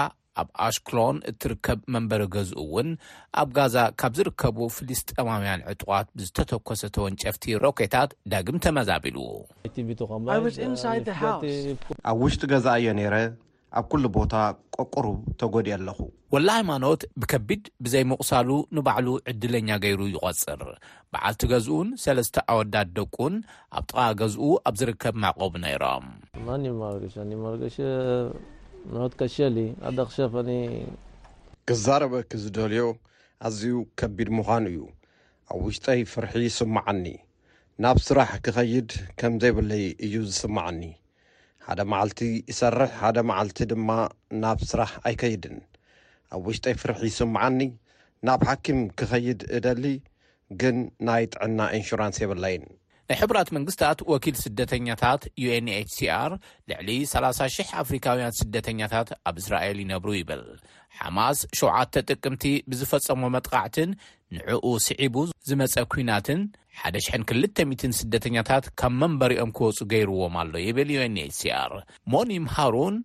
ኣብ 0.43 0.49
ኣሽክሎን 0.67 1.17
እትርከብ 1.33 1.79
መንበሪ 1.97 2.23
ገዝኡ 2.37 2.57
እውን 2.65 2.89
ኣብ 3.43 3.49
ጋዛ 3.59 3.77
ካብ 4.03 4.13
ዝርከቡ 4.21 4.59
ፍሉስጠማውያን 4.77 5.65
ዕጡቃት 5.73 6.09
ብዝተተኮሰተወን 6.19 7.19
ጨፍቲ 7.25 7.45
ሮኬታት 7.67 8.11
ዳግም 8.35 8.59
ተመዛቢል 8.67 9.19
ኣብ 12.11 12.19
ውሽጢ 12.25 12.43
ገዛ 12.55 12.67
እየ 12.81 12.89
ነይረ 13.01 13.15
ኣብ 13.79 13.91
ሉ 14.03 14.07
ቦታ 14.17 14.35
ቆሩብ 14.93 15.19
ተጎዲእ 15.41 15.75
ኣለኹ 15.77 15.99
ወላ 16.35 16.49
ሃይማኖት 16.59 17.03
ብከቢድ 17.21 17.63
ብዘይምቑሳሉ 17.85 18.49
ንባዕሉ 18.77 19.09
ዕድለኛ 19.31 19.69
ገይሩ 19.85 20.01
ይቆፅር 20.15 20.63
በዓልቲ 21.13 21.43
ገዝኡን 21.53 21.89
ሰለስተ 22.05 22.37
ኣወዳድ 22.53 22.89
ደቁን 22.97 23.35
ኣብ 23.79 23.85
ጥቃ 23.91 23.99
ገዝኡ 24.21 24.49
ኣብ 24.71 24.75
ዝርከብ 24.81 25.15
ማዕቆቡ 25.25 25.53
ነይሮም 25.65 26.07
ሸ 27.15 27.71
ሸ 27.77 27.91
ት 29.13 29.15
ከሸ 29.21 29.37
ኣደክሸፈኒ 29.91 30.51
ክዛረበ 31.69 32.15
ክ 32.31 32.41
ዝደልዮ 32.45 32.85
ኣዝዩ 33.49 33.73
ከቢድ 34.01 34.29
ምዃኑ 34.39 34.65
እዩ 34.73 34.81
ኣብ 35.53 35.59
ውሽጠይ 35.67 36.01
ፍርሒ 36.13 36.35
ይስማዓኒ 36.49 37.05
ናብ 37.85 37.97
ስራሕ 38.09 38.31
ክኸይድ 38.47 38.91
ከምዘይበለይ 39.21 39.85
እዩ 40.07 40.15
ዝስማዓኒ 40.31 40.81
ሓደ 41.65 41.81
መዓልቲ 41.93 42.19
ይሰርሕ 42.51 42.87
ሓደ 43.01 43.17
መዓልቲ 43.31 43.59
ድማ 43.71 43.89
ናብ 44.43 44.59
ስራሕ 44.71 44.93
ኣይከይድን 45.09 45.57
ኣብ 46.35 46.41
ውሽጢይ 46.49 46.75
ፍርሒ 46.81 47.01
ይስምዓኒ 47.11 47.61
ናብ 48.27 48.41
ሓኪም 48.49 48.81
ክኸይድ 48.99 49.41
እደሊ 49.59 49.85
ግን 50.63 50.77
ናይ 51.09 51.23
ጥዕና 51.33 51.59
ኢንሹራንስ 51.79 52.19
የበለይን 52.23 52.65
ናይ 53.11 53.19
ሕብራት 53.21 53.49
መንግስታት 53.57 53.99
ወኪል 54.11 54.35
ስደተኛታት 54.43 55.23
uንችሲር 55.47 56.31
ልዕሊ 56.71 56.89
300 57.13 57.65
ኣፍሪካውያን 57.83 58.35
ስደተኛታት 58.41 59.09
ኣብ 59.29 59.37
እስራኤል 59.43 59.79
ይነብሩ 59.83 60.11
ይብል 60.17 60.43
ሓማስ 60.99 61.39
7 61.61 61.97
ጥቅምቲ 62.13 62.45
ብዝፈፀሞ 62.73 63.23
መጥቃዕትን 63.37 63.91
ንዕኡ 64.37 64.67
ስዒቡ 64.87 65.17
ዝመፀ 65.49 65.75
ኩናትን 65.95 66.43
1200 66.91 67.91
ስደተኛታት 68.01 68.69
ካብ 68.83 68.95
መንበሪኦም 69.03 69.55
ክወፁ 69.59 69.79
ገይርዎም 69.93 70.37
ኣሎ 70.43 70.55
ይብል 70.69 70.93
uንችሲር 71.07 71.75
ሞኒም 72.15 72.47
ሃሩን 72.59 72.97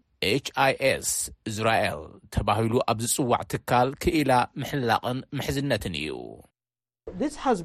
ችኣይስ 0.49 1.09
እዝራኤል 1.51 1.99
ተባሂሉ 2.37 2.73
ኣብ 2.93 2.99
ዝፅዋዕ 3.05 3.41
ትካል 3.53 3.87
ክኢላ 4.03 4.31
ምሕላቕን 4.61 5.17
ምሕዝነትን 5.39 5.95
እዩሓዝ 6.03 7.59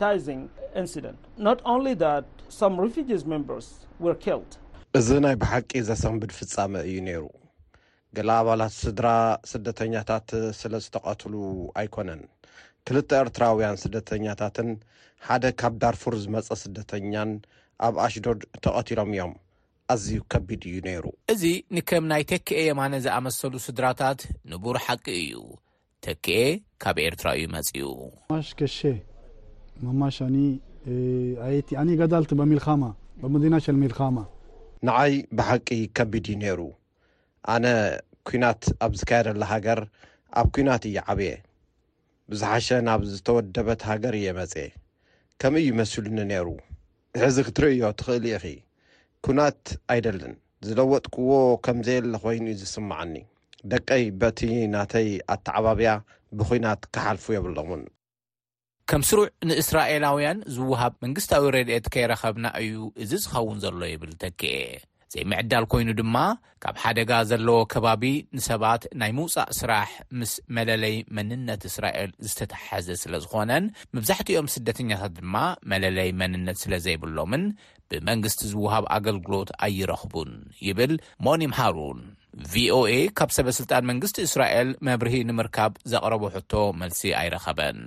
እዚ 4.99 5.09
ናይ 5.25 5.35
ብሓቂ 5.43 5.71
ዘሰንብድ 5.89 6.31
ፍጻመ 6.37 6.73
እዩ 6.89 6.95
ነይሩ 7.07 7.25
ግላ 8.17 8.31
ኣባላት 8.43 8.73
ስድራ 8.83 9.09
ስደተኛታት 9.51 10.29
ስለ 10.61 10.73
ዝተቐትሉ 10.85 11.35
ኣይኮነን 11.81 12.23
ክልተ 12.89 13.11
ኤርትራውያን 13.25 13.81
ስደተኛታትን 13.85 14.71
ሓደ 15.29 15.45
ካብ 15.61 15.75
ዳርፉር 15.85 16.15
ዝመፀ 16.25 16.49
ስደተኛን 16.65 17.33
ኣብ 17.89 17.95
ኣሽዶድ 18.07 18.41
ተቐቲሎም 18.67 19.11
እዮም 19.17 19.33
ኣዝዩ 19.95 20.19
ከቢድ 20.35 20.63
እዩ 20.73 20.77
ነይሩ 20.89 21.05
እዚ 21.35 21.45
ንከም 21.79 22.05
ናይ 22.13 22.25
ቴክኤ 22.33 22.61
የማነ 22.69 22.95
ዝኣመሰሉ 23.07 23.55
ስድራታት 23.67 24.21
ንቡሪ 24.53 24.79
ሓቂ 24.87 25.07
እዩ 25.25 25.37
ተክኤ 26.05 26.35
ካብ 26.83 26.97
ኤርትራ 27.09 27.29
እዩ 27.39 27.45
መፅኡማሽ 27.55 28.49
ከሸ 28.59 28.79
መማሽ 29.85 30.17
ኣቲ 31.79 31.91
ጋዳልቲ 32.01 32.31
ሚልኻማ 32.51 32.83
መዚናሸን 33.35 33.77
ሚልካማ 33.83 34.19
ንዓይ 34.89 35.15
ብሓቂ 35.39 35.69
ከቢድ 35.99 36.27
እዩ 36.33 36.37
ነይሩ 36.43 36.61
ኣነ 37.55 37.65
ኩናት 38.29 38.63
ኣብ 38.87 38.93
ዝካየደላ 39.01 39.43
ሃገር 39.53 39.81
ኣብ 40.41 40.47
ኩናት 40.59 40.83
እየ 40.91 40.99
ዓብየ 41.15 41.33
ብዙሓሸ 42.33 42.69
ናብ 42.89 43.03
ዝተወደበት 43.15 43.83
ሃገር 43.91 44.15
እየመፅ 44.21 44.55
ከም 45.43 45.55
ዩመስሉኒ 45.69 46.19
ነይሩ 46.33 46.49
ሕዚ 47.23 47.37
ክትርእዮ 47.49 47.83
ትክእል 48.01 48.25
ኢኺ 48.35 48.45
ኩናት 49.27 49.63
ኣይደልን 49.95 50.37
ዝለወጥክዎ 50.69 51.31
ከምዘየለ 51.65 52.15
ኮይኑ 52.25 52.45
ዩ 52.53 52.57
ዝስማዓኒ 52.63 53.15
ደቀይ 53.73 54.05
በቲ 54.21 54.41
ናተይ 54.75 55.09
ኣተዓባብያ 55.35 55.91
ብኹናት 56.39 56.83
ካሓልፉ 56.95 57.25
የብሎን 57.37 57.83
ከም 58.91 59.03
ስሩዕ 59.09 59.27
ንእስራኤላውያን 59.49 60.39
ዝውሃብ 60.57 60.93
መንግስታዊ 61.05 61.45
ረድኤት 61.57 61.87
ከይረኸብና 61.95 62.47
እዩ 62.65 62.75
እዚ 63.03 63.13
ዚኸውን 63.25 63.59
ዘሎ 63.65 63.81
ይብል 63.93 64.13
ተክየ 64.23 64.55
ዘይምዕዳል 65.13 65.65
ኰይኑ 65.75 65.91
ድማ 65.99 66.17
ካብ 66.63 66.77
ሓደጋ 66.83 67.11
ዘለዎ 67.31 67.59
ከባቢ 67.73 68.03
ንሰባት 68.37 68.83
ናይ 69.01 69.13
ምውጻእ 69.19 69.53
ስራሕ 69.59 69.91
ምስ 70.21 70.33
መለለይ 70.57 70.97
መንነት 71.19 71.63
እስራኤል 71.71 72.11
ዝተተሓሓዘ 72.29 72.89
ስለ 73.03 73.13
ዝዀነን 73.25 73.67
መብዛሕቲኦም 73.97 74.51
ስደተኛታት 74.57 75.15
ድማ 75.19 75.35
መለለይ 75.73 76.11
መንነት 76.23 76.59
ስለ 76.65 76.73
ዘይብሎምን 76.87 77.45
ብመንግስቲ 77.93 78.43
ዝውሃብ 78.53 78.87
ኣገልግሎት 78.97 79.51
ኣይረኽቡን 79.67 80.33
ይብል 80.69 80.95
ሞኒምሃሩን 81.29 82.01
ቪኦኤ 82.53 82.93
ካብ 83.19 83.31
ሰበ 83.37 83.49
ስልጣን 83.59 83.87
መንግስቲ 83.91 84.17
እስራኤል 84.29 84.69
መብርሂ 84.87 85.15
ንምርካብ 85.29 85.73
ዘቕረቦ 85.93 86.25
ሕቶ 86.35 86.53
መልሲ 86.81 87.01
ኣይረኸበን 87.21 87.79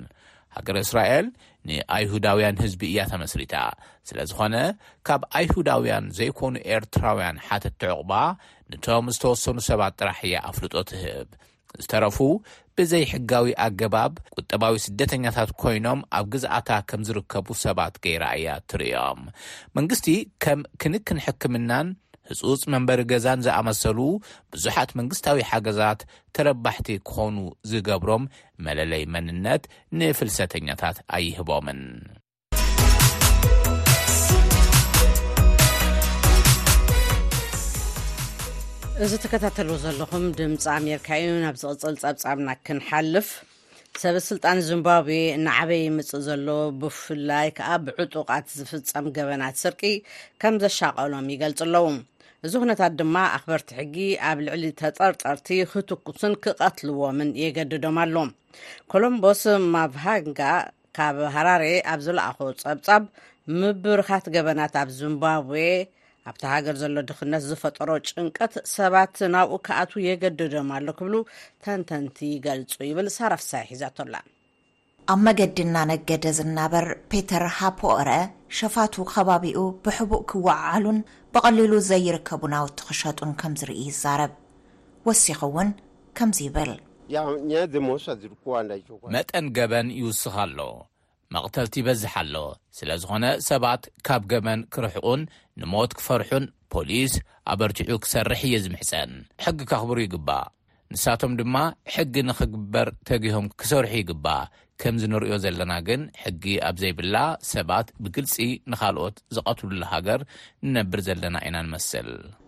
ሃገር 0.55 0.77
እስራኤል 0.85 1.25
ንኣይሁዳውያን 1.67 2.59
ህዝቢ 2.63 2.81
እያ 2.89 2.99
ተመስሪታ 3.11 3.55
ስለ 4.09 4.17
ዝኾነ 4.29 4.55
ካብ 5.09 5.21
ኣይሁዳውያን 5.39 6.05
ዘይኮኑ 6.17 6.55
ኤርትራውያን 6.75 7.39
ሓተት 7.47 7.75
ትዕቑባ 7.83 8.11
ንቶም 8.73 9.07
ዝተወሰኑ 9.15 9.57
ሰባት 9.69 9.93
ጥራሕ 10.01 10.19
የ 10.33 10.37
ኣፍልጦት 10.51 10.91
እህብ 10.97 11.29
ዝተረፉ 11.83 12.17
ብዘይ 12.77 13.03
ሕጋዊ 13.13 13.49
ኣገባብ 13.65 14.13
ቁጠባዊ 14.39 14.75
ስደተኛታት 14.85 15.49
ኮይኖም 15.61 15.99
ኣብ 16.17 16.25
ግዝኣታ 16.33 16.69
ከም 16.89 17.01
ዝርከቡ 17.07 17.47
ሰባት 17.65 17.95
ገይራ 18.05 18.23
እያ 18.39 18.49
ትርእዮም 18.69 19.21
መንግስቲ 19.77 20.07
ከም 20.45 20.61
ክንክንሕክምናን 20.83 21.87
ህፁፅ 22.39 22.61
መንበሪ 22.73 22.99
ገዛን 23.11 23.39
ዝኣመሰሉ 23.45 23.99
ብዙሓት 24.53 24.89
መንግስታዊ 24.99 25.37
ሓገዛት 25.49 25.99
ተረባሕቲ 26.35 26.89
ክኾኑ 27.09 27.37
ዝገብሮም 27.69 28.23
መለለይ 28.67 29.03
መንነት 29.15 29.63
ንፍልሰተኛታት 29.99 30.97
ኣይህቦምን 31.17 31.81
እዚ 39.05 39.11
ተከታተሉ 39.21 39.69
ዘለኹም 39.83 40.25
ድምፂ 40.39 40.63
ኣሜርካ 40.79 41.07
እዩ 41.21 41.29
ናብ 41.43 41.55
ዝቕፅል 41.61 41.95
ፀብጻብና 42.01 42.49
ክንሓልፍ 42.65 43.27
ሰብስልጣን 44.01 44.57
ዚምባብ 44.67 45.07
ንዓበይ 45.45 45.81
ምፅእ 45.95 46.21
ዘሎ 46.27 46.47
ብፍላይ 46.81 47.47
ከዓ 47.57 47.71
ብዕጡቓት 47.85 48.45
ዝፍፀም 48.57 49.07
ገበናት 49.17 49.55
ስርቂ 49.63 49.81
ከም 50.41 50.55
ዘሻቀሎም 50.63 51.25
ይገልፅ 51.33 51.61
ኣለው 51.65 51.87
እዚ 52.47 52.53
ኩነታት 52.61 52.93
ድማ 52.99 53.15
ኣክበርቲ 53.37 53.67
ሕጊ 53.79 53.95
ኣብ 54.27 54.37
ልዕሊ 54.45 54.63
ተፀርጠርቲ 54.79 55.47
ክትኩስን 55.71 56.33
ክቐትልዎምን 56.43 57.29
የገድዶም 57.41 57.97
ኣሎም 58.03 58.29
ኮሎምቦስ 58.91 59.41
ማፍሃንጋ 59.73 60.39
ካብ 60.99 61.17
ሃራርየ 61.35 61.75
ኣብ 61.91 61.99
ዝለኣኸ 62.05 62.37
ፀብፃብ 62.63 63.03
ምብርኻት 63.59 64.25
ገበናት 64.35 64.73
ኣብ 64.81 64.89
ዚምባብዌ 64.97 65.53
ኣብቲ 66.29 66.41
ሃገር 66.53 66.75
ዘሎ 66.81 66.95
ድኽነት 67.09 67.43
ዝፈጠሮ 67.49 67.89
ጭንቀት 68.09 68.53
ሰባት 68.75 69.15
ናብኡ 69.35 69.59
ከኣቱ 69.69 69.91
የገድዶም 70.09 70.71
ኣሎ 70.77 70.87
ክብሉ 70.97 71.15
ተንተንቲ 71.65 72.17
ይገልፁ 72.35 72.73
ይብል 72.89 73.09
ሳራፍ 73.19 73.43
ሳይ 73.49 73.63
ሒዛቶላ 73.71 74.15
ኣብ 75.13 75.19
መገዲ 75.27 75.57
እናነገደ 75.67 76.25
ዝናበር 76.39 76.85
ፔተር 77.11 77.45
ሃፖ 77.61 77.79
ረአ 78.09 78.21
ሸፋቱ 78.57 78.95
ከባቢኡ 79.11 79.59
ብሕቡእ 79.85 80.23
ክወዓሉን 80.29 80.97
ብቐሊሉ 81.33 81.73
ዘይርከቡናውቲ 81.89 82.77
ክሸጡን 82.87 83.31
ከም 83.41 83.53
ዝርኢ 83.59 83.79
ይዛረብ 83.89 84.31
ወሲኽ 85.07 85.39
ውን 85.55 85.69
ከምዚ 86.17 86.39
ይብል 86.47 86.71
መጠን 89.15 89.45
ገበን 89.57 89.87
ይውስኽ 89.99 90.35
ኣሎ 90.45 90.59
መቕተልቲ 91.33 91.73
ይበዝሕ 91.81 92.13
ኣሎ 92.21 92.35
ስለ 92.77 92.89
ዝኾነ 93.01 93.25
ሰባት 93.49 93.83
ካብ 94.07 94.23
ገበን 94.31 94.61
ክርሕቁን 94.73 95.21
ንሞት 95.61 95.91
ክፈርሑን 95.99 96.45
ፖሊስ 96.73 97.13
ኣብ 97.51 97.61
እርትዑ 97.67 97.97
ክሰርሕ 98.05 98.41
እየ 98.49 98.55
ዝምሕፀን 98.65 99.11
ሕጊ 99.45 99.59
ካኽብሩ 99.69 99.97
ይግባእ 100.05 100.47
ንሳቶም 100.93 101.33
ድማ 101.39 101.55
ሕጊ 101.93 102.15
ንክግበር 102.29 102.87
ተግሆም 103.09 103.47
ክሰርሑ 103.61 103.91
ይግባእ 104.01 104.43
ከምዚ 104.81 105.03
እንሪዮ 105.07 105.33
ዘለና 105.43 105.73
ግን 105.87 106.01
ሕጊ 106.21 106.43
ኣብ 106.67 106.75
ዘይብላ 106.81 107.15
ሰባት 107.51 107.87
ብግልፂ 108.03 108.35
ንኻልኦት 108.71 109.17
ዘቐትሉሉ 109.35 109.81
ሃገር 109.91 110.21
ንነብር 110.69 110.99
ዘለና 111.07 111.35
ኢና 111.47 111.57
ንመስል 111.65 112.07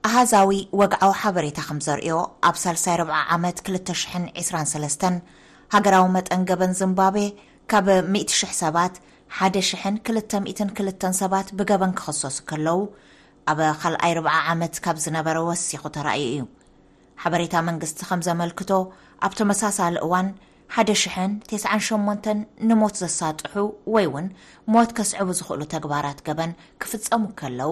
ኣሃዛዊ 0.09 0.51
ወግዓዊ 0.79 1.11
ሓበሬታ 1.21 1.59
ከም 1.67 1.79
ዘርእዮ 1.87 2.15
ኣብ 2.49 2.55
3ልሳይ 2.63 2.95
ርዓ 3.01 3.17
ዓመት 3.35 3.57
223 3.73 5.05
ሃገራዊ 5.75 6.05
መጠን 6.15 6.41
ገበን 6.51 6.73
ዝምባቤ 6.79 7.17
ካብ 7.73 7.87
1000 7.97 8.53
ሰባት 8.61 8.95
1,22 9.49 11.05
ሰባት 11.21 11.47
ብገበን 11.59 11.93
ክኽሰሱ 11.99 12.37
ከለዉ 12.49 12.81
ኣብ 13.51 13.59
ካልኣይ 13.83 14.13
ርዓ 14.19 14.27
ዓመት 14.53 14.75
ካብ 14.85 14.97
ዝነበረ 15.05 15.37
ወሲኹ 15.49 15.83
ተራእዩ 15.95 16.25
እዩ 16.33 16.43
ሓበሬታ 17.23 17.55
መንግስቲ 17.69 17.99
ከም 18.09 18.21
ዘመልክቶ 18.27 18.69
ኣብ 19.25 19.33
ተመሳሳሊ 19.41 19.95
እዋን 20.05 20.27
1098 20.81 22.29
ንሞት 22.69 22.95
ዘሳጥሑ 23.01 23.53
ወይ 23.93 24.05
እውን 24.09 24.27
ሞት 24.73 24.91
ከስዕቡ 24.97 25.27
ዝኽእሉ 25.39 25.61
ተግባራት 25.73 26.19
ገበን 26.27 26.51
ክፍፀሙ 26.83 27.23
ከለዉ 27.39 27.71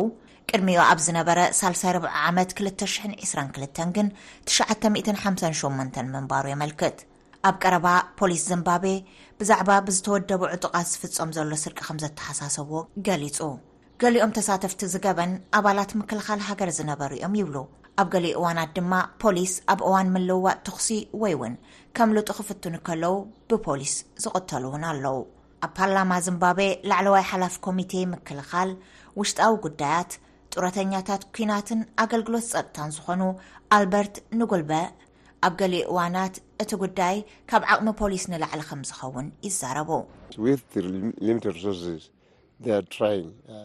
ቅድሚኡ 0.49 0.79
ኣብ 0.89 0.99
ዝነበረ 1.05 1.39
3 1.61 2.11
ዓመ222 2.27 3.95
ግን958 3.97 5.99
ምንባሩ 6.13 6.43
የመልክት 6.53 6.99
ኣብ 7.49 7.55
ቀረባ 7.63 7.85
ፖሊስ 8.21 8.43
ዚምባብ 8.51 8.85
ብዛዕባ 9.41 9.69
ብዝተወደቡ 9.87 10.41
ዕጡቓት 10.55 10.87
ዝፍፀም 10.93 11.29
ዘሎ 11.37 11.51
ስርቂ 11.65 11.79
ከም 11.87 11.97
ዘተሓሳሰብዎ 12.05 12.73
ገሊፁ 13.09 13.39
ገሊኦም 14.03 14.35
ተሳተፍቲ 14.39 14.79
ዝገበን 14.95 15.33
ኣባላት 15.59 15.91
ምክልኻል 16.01 16.39
ሃገር 16.49 16.69
ዝነበሩ 16.79 17.11
እዮም 17.19 17.33
ይብሉ 17.41 17.55
ኣብ 17.99 18.07
ገሊእ 18.13 18.35
እዋናት 18.39 18.69
ድማ 18.77 18.93
ፖሊስ 19.21 19.53
ኣብ 19.71 19.79
እዋን 19.87 20.07
ምልውዋጥ 20.15 20.57
ትኽሲ 20.67 20.87
ወይ 21.21 21.33
ውን 21.41 21.55
ከም 21.97 22.09
ልጡ 22.17 22.27
ኽፍትን 22.37 22.75
ከለዉ 22.87 23.15
ብፖሊስ 23.49 23.95
ዝቕተሉ 24.23 24.63
እውን 24.69 24.83
ኣለዉ 24.91 25.17
ኣብ 25.65 25.71
ፓርላማ 25.79 26.11
ዝምባቤ 26.25 26.59
ላዕለዋይ 26.91 27.25
ሓላፍ 27.31 27.55
ኮሚቴ 27.65 27.93
ምክልኻል 28.13 28.69
ውሽጣዊ 29.19 29.53
ጉዳያት 29.65 30.11
ጥረተኛታት 30.53 31.21
ኩናትን 31.35 31.81
ኣገልግሎት 32.03 32.47
ፀጥታን 32.53 32.93
ዝኾኑ 32.97 33.21
ኣልበርት 33.75 34.15
ንጉልበ 34.39 34.71
ኣብ 35.47 35.53
ገሊእ 35.59 35.85
እዋናት 35.91 36.33
እቲ 36.63 36.71
ጉዳይ 36.85 37.15
ካብ 37.51 37.63
ዓቕሚ 37.73 37.87
ፖሊስ 38.01 38.23
ንላዕሊ 38.31 38.61
ከም 38.71 38.81
ዝኸውን 38.89 39.27
ይዛረቡ 39.47 39.91
uh, 42.71 43.61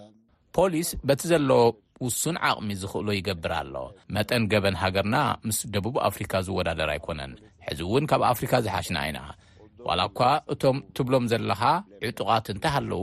ፖሊስ 0.59 0.89
በቲ 1.09 1.23
ዘለዎ 1.33 1.63
ውሱን 2.05 2.37
ዓቕሚ 2.49 2.71
ዝኽእሉ 2.81 3.09
ይገብር 3.19 3.53
ኣሎ 3.61 3.75
መጠን 4.15 4.43
ገበን 4.53 4.77
ሃገርና 4.83 5.17
ምስ 5.49 5.59
ደቡብ 5.75 5.95
ኣፍሪካ 6.09 6.33
ዝወዳደር 6.47 6.91
ኣይኮነን 6.95 7.33
ሕዚ 7.67 7.81
እውን 7.89 8.05
ካብ 8.11 8.23
ኣፍሪካ 8.33 8.53
ዝሓሽና 8.67 8.99
ኢና 9.11 9.21
ዋላ 9.89 10.01
እኳ 10.11 10.21
እቶም 10.53 10.79
ትብሎም 10.97 11.25
ዘለካ 11.33 11.63
ዕጡቃት 12.09 12.47
እንታሃለዉ 12.55 13.03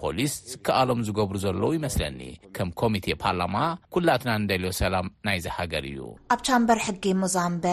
ፖሊስ 0.00 0.32
ዝከኣሎም 0.50 1.00
ዝገብሩ 1.06 1.34
ዘለዉ 1.44 1.68
ይመስለኒ 1.78 2.20
ከም 2.56 2.68
ኮሚቴ 2.80 3.06
ፓርላማ 3.24 3.56
ኩላትና 3.94 4.30
ንደልዮ 4.44 4.70
ሰላም 4.82 5.06
ናይዚ 5.26 5.46
ሃገር 5.56 5.84
እዩ 5.90 6.00
ኣብ 6.34 6.40
ቻምበር 6.48 6.78
ሕጊ 6.86 7.04
ሙዛምበ 7.22 7.66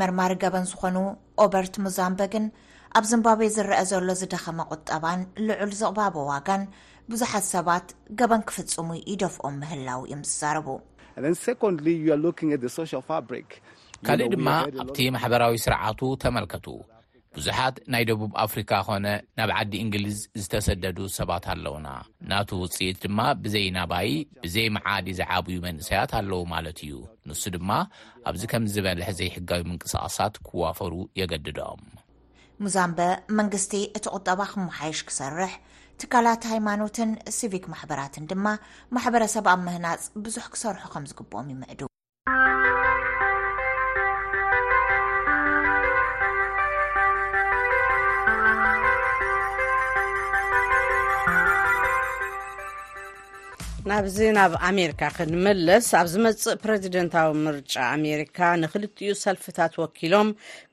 መርማሪ 0.00 0.32
ገበን 0.44 0.66
ዝኾኑ 0.72 0.96
ኦበርት 1.44 1.76
ሙዛምበ 1.86 2.20
ግን 2.32 2.46
ኣብ 2.98 3.04
ዝምባብ 3.10 3.40
ዝረአ 3.56 3.80
ዘሎ 3.90 4.08
ዝደኸመ 4.22 4.58
ቁጠባን 4.74 5.20
ልዑል 5.46 5.72
ዝቕባበ 5.80 6.16
ዋጋን 6.30 6.62
ብዙሓት 7.12 7.44
ሰባት 7.54 7.86
ገበን 8.18 8.42
ክፍፅሙ 8.48 8.88
ይደፍኦም 9.10 9.54
ምህላው 9.62 10.00
ዮም 10.12 10.22
ዝዛርቡ 10.30 10.66
ካልእ 14.06 14.28
ድማኣብቲ 14.32 14.98
ማሕበራዊ 15.14 15.54
ስርዓቱ 15.64 16.00
ተመልከቱ 16.22 16.66
ብዙሓት 17.36 17.76
ናይ 17.92 18.02
ደቡብ 18.08 18.32
ኣፍሪካ 18.44 18.70
ኮነ 18.88 19.06
ናብ 19.38 19.50
ዓዲ 19.58 19.72
እንግሊዝ 19.84 20.18
ዝተሰደዱ 20.42 20.98
ሰባት 21.18 21.46
ኣለውና 21.52 21.88
ናቲ 22.30 22.50
ውፅኢት 22.62 22.98
ድማ 23.04 23.18
ብዘይ 23.42 23.66
ናባይ 23.76 24.10
ብዘይ 24.44 24.66
መዓዲ 24.76 25.06
ዝዓብዩ 25.20 25.56
መንእሰያት 25.66 26.12
ኣለዉ 26.20 26.40
ማለት 26.54 26.78
እዩ 26.84 26.92
ንሱ 27.30 27.42
ድማ 27.56 27.70
ኣብዚ 28.30 28.42
ከም 28.52 28.66
ዝበልሕ 28.74 29.08
ዘይሕጋዊ 29.20 29.62
ምንቅስቃሳት 29.70 30.34
ክዋፈሩ 30.48 30.92
የገድዶም 31.22 31.84
ሙዛምበ 32.64 32.98
መንግስቲ 33.40 33.72
እቲ 33.98 34.04
ቁጠባ 34.16 34.40
ክ 34.50 34.54
መሓይሽ 34.66 35.00
ክሰርሕ 35.08 35.54
ትካላት 36.02 36.42
ሃይማኖትን 36.52 37.10
ሲቪክ 37.36 37.64
ማሕበራትን 37.72 38.26
ድማ 38.30 38.46
ማሕበረሰብ 38.96 39.46
ኣብ 39.54 39.60
ምህናፅ 39.68 40.02
ብዙሕ 40.24 40.46
ክሰርሑ 40.54 40.82
ከም 40.94 41.04
ዝግብኦም 41.10 41.50
ይምዕዱ 41.54 41.80
ናብዚ 53.90 54.16
ናብ 54.36 54.52
ኣሜሪካ 54.68 55.02
ክንመለስ 55.16 55.88
ኣብዚ 55.98 56.14
መፅእ 56.24 56.56
ፕረዚደንታዊ 56.62 57.28
ምርጫ 57.44 57.74
ኣሜሪካ 57.96 58.38
ንክልትዩ 58.62 59.10
ሰልፍታት 59.24 59.74
ወኪሎም 59.82 60.28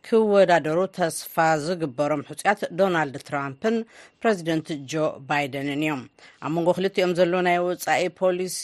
ክወዳደሩ 0.07 0.77
ተስፋ 0.97 1.35
ዝግበሮም 1.65 2.23
ሕፅያት 2.29 2.61
ዶናልድ 2.79 3.17
ትራምፕን 3.27 3.75
ፕረዚደንት 4.21 4.69
ጆ 4.93 5.03
ባይደንን 5.29 5.83
እዮም 5.85 6.01
ኣብ 6.45 6.51
መንጎ 6.55 6.67
ክልኦም 6.79 7.13
ዘሎ 7.19 7.33
ናይ 7.47 7.59
ወፃኢ 7.67 8.07
ፖሊሲ 8.21 8.59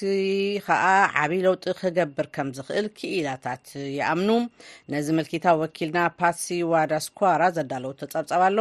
ከዓ 0.70 0.84
ዓብይ 1.26 1.44
ለውጢ 1.48 1.66
ክገብር 1.84 2.30
ከም 2.38 2.50
ዝክእል 2.60 2.88
ክኢላታት 2.98 3.66
ይኣምኑ 3.98 4.30
ነዚ 4.96 5.08
ምልኪታዊ 5.20 5.58
ወኪልና 5.66 6.00
ፓሲዋዳ 6.24 6.92
ስኳራ 7.10 7.42
ዘዳለዉ 7.60 7.94
ተፀብፀብ 8.02 8.44
ኣሎ 8.50 8.60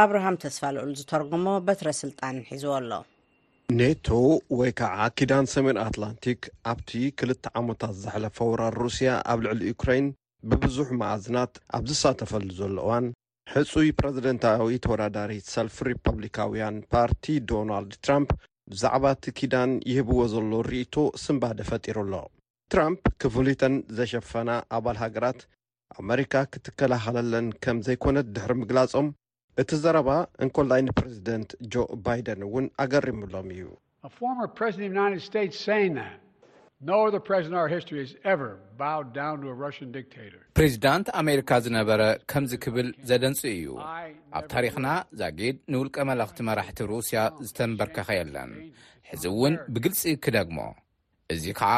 ኣብርሃም 0.00 0.40
ተስፋ 0.46 0.62
ልኦሉ 0.76 0.92
ዝተርጉሞ 1.02 1.46
በትረ 1.68 1.88
ስልጣንን 2.04 2.46
ሒዝዎ 2.52 2.72
ኣሎ 2.80 2.90
ኔቶ 3.78 4.06
ወይ 4.58 4.70
ከዓ 4.78 4.96
ኪዳን 5.18 5.46
ሰሜን 5.52 5.78
ኣትላንቲክ 5.84 6.40
ኣብቲ 6.70 6.90
2ልተ 7.22 7.46
ዓሞታት 7.58 7.94
ዘሓለፈ 8.02 8.36
ወራር 8.50 8.74
ሩስያ 8.82 9.10
ኣብ 9.32 9.38
ልዕሊ 9.44 9.60
ዩክራይን 9.72 10.08
ብብዙሕ 10.50 10.88
መእዝናት 11.00 11.54
ኣብ 11.78 11.84
ዝሳተፈሉ 11.90 12.48
ዘሎ 12.58 12.76
እዋን 12.84 13.06
ሕጹይ 13.52 13.90
ፕረዚደንታዊ 14.00 14.76
ተወዳዳሪ 14.84 15.32
ሰልፊ 15.52 15.76
ሪፐብሊካውያን 15.90 16.76
ፓርቲ 16.94 17.24
ዶናልድ 17.50 17.92
ትራምፕ 18.04 18.30
ብዛዕባ 18.72 19.04
እቲ 19.16 19.24
ኪዳን 19.40 19.72
ይህብዎ 19.92 20.20
ዘሎ 20.34 20.50
ርእይቶ 20.70 20.94
ስምባደ 21.24 21.58
ፈጢሩ 21.72 21.98
ኣሎ 22.06 22.14
ትራምፕ 22.74 23.02
ክፍሉይተን 23.24 23.76
ዘሸፈና 23.98 24.50
ኣባል 24.78 24.98
ሃገራት 25.04 25.40
ኣሜሪካ 26.02 26.34
ክትከላኸለለን 26.52 27.48
ከም 27.64 27.78
ዘይኮነት 27.88 28.28
ድሕሪ 28.36 28.54
ምግላጾም 28.62 29.08
እቲ 29.62 29.70
ዘረባ 29.82 30.10
እንኰላይ 30.44 30.80
ንፕሬዚደንት 30.88 31.50
ጆ 31.72 31.84
ባይደን 32.06 32.40
እውን 32.46 32.64
ኣገሪምሎም 32.82 33.46
እዩ 33.56 33.62
ፕሬዚዳንት 40.58 41.06
ኣሜሪካ 41.22 41.50
ዝነበረ 41.66 42.02
ከምዚ 42.30 42.52
ክብል 42.64 42.88
ዜደንጹ 43.10 43.40
እዩ 43.56 43.66
ኣብ 44.38 44.44
ታሪኽና 44.54 44.86
ዛጊድ 45.20 45.56
ንውልቀ 45.74 45.96
መላእኽቲ 46.10 46.38
መራሕቲ 46.48 46.78
ሩስያ 46.94 47.20
ዝተንበርከኸ 47.48 48.08
የለን 48.20 48.52
ሕዚ 49.10 49.24
እውን 49.34 49.56
ብግልጺ 49.76 50.02
ክደግሞ 50.26 50.58
እዚ 51.34 51.44
ከዓ 51.60 51.72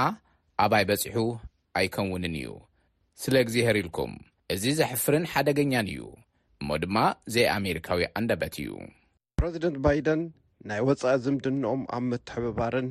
ኣባይ 0.64 0.84
በጺሑ 0.90 1.16
ኣይከውንን 1.80 2.34
እዩ 2.42 2.50
ስለ 3.22 3.34
እግዚሄር 3.46 3.78
ኢልኩም 3.82 4.12
እዚ 4.56 4.64
ዘሕፍርን 4.80 5.24
ሓደገኛን 5.34 5.88
እዩ 5.94 6.02
ድማ 6.82 6.96
ዘይ 7.34 7.44
ኣሜሪካዊ 7.58 8.00
ኣንደበት 8.18 8.54
እዩ 8.62 8.70
ፕረዚደንት 9.38 9.76
ባይደን 9.84 10.22
ናይ 10.68 10.80
ወጻኢ 10.88 11.16
ዝምድኖኦም 11.24 11.82
ኣብ 11.96 12.02
ምትሕብባርን 12.10 12.88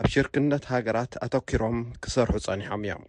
ኣብ 0.00 0.06
ሽርክነት 0.12 0.64
ሃገራት 0.72 1.12
ኣተኪሮም 1.26 1.78
ክሰርሑ 2.04 2.34
ጸኒሖም 2.46 2.82
እዮም 2.86 3.02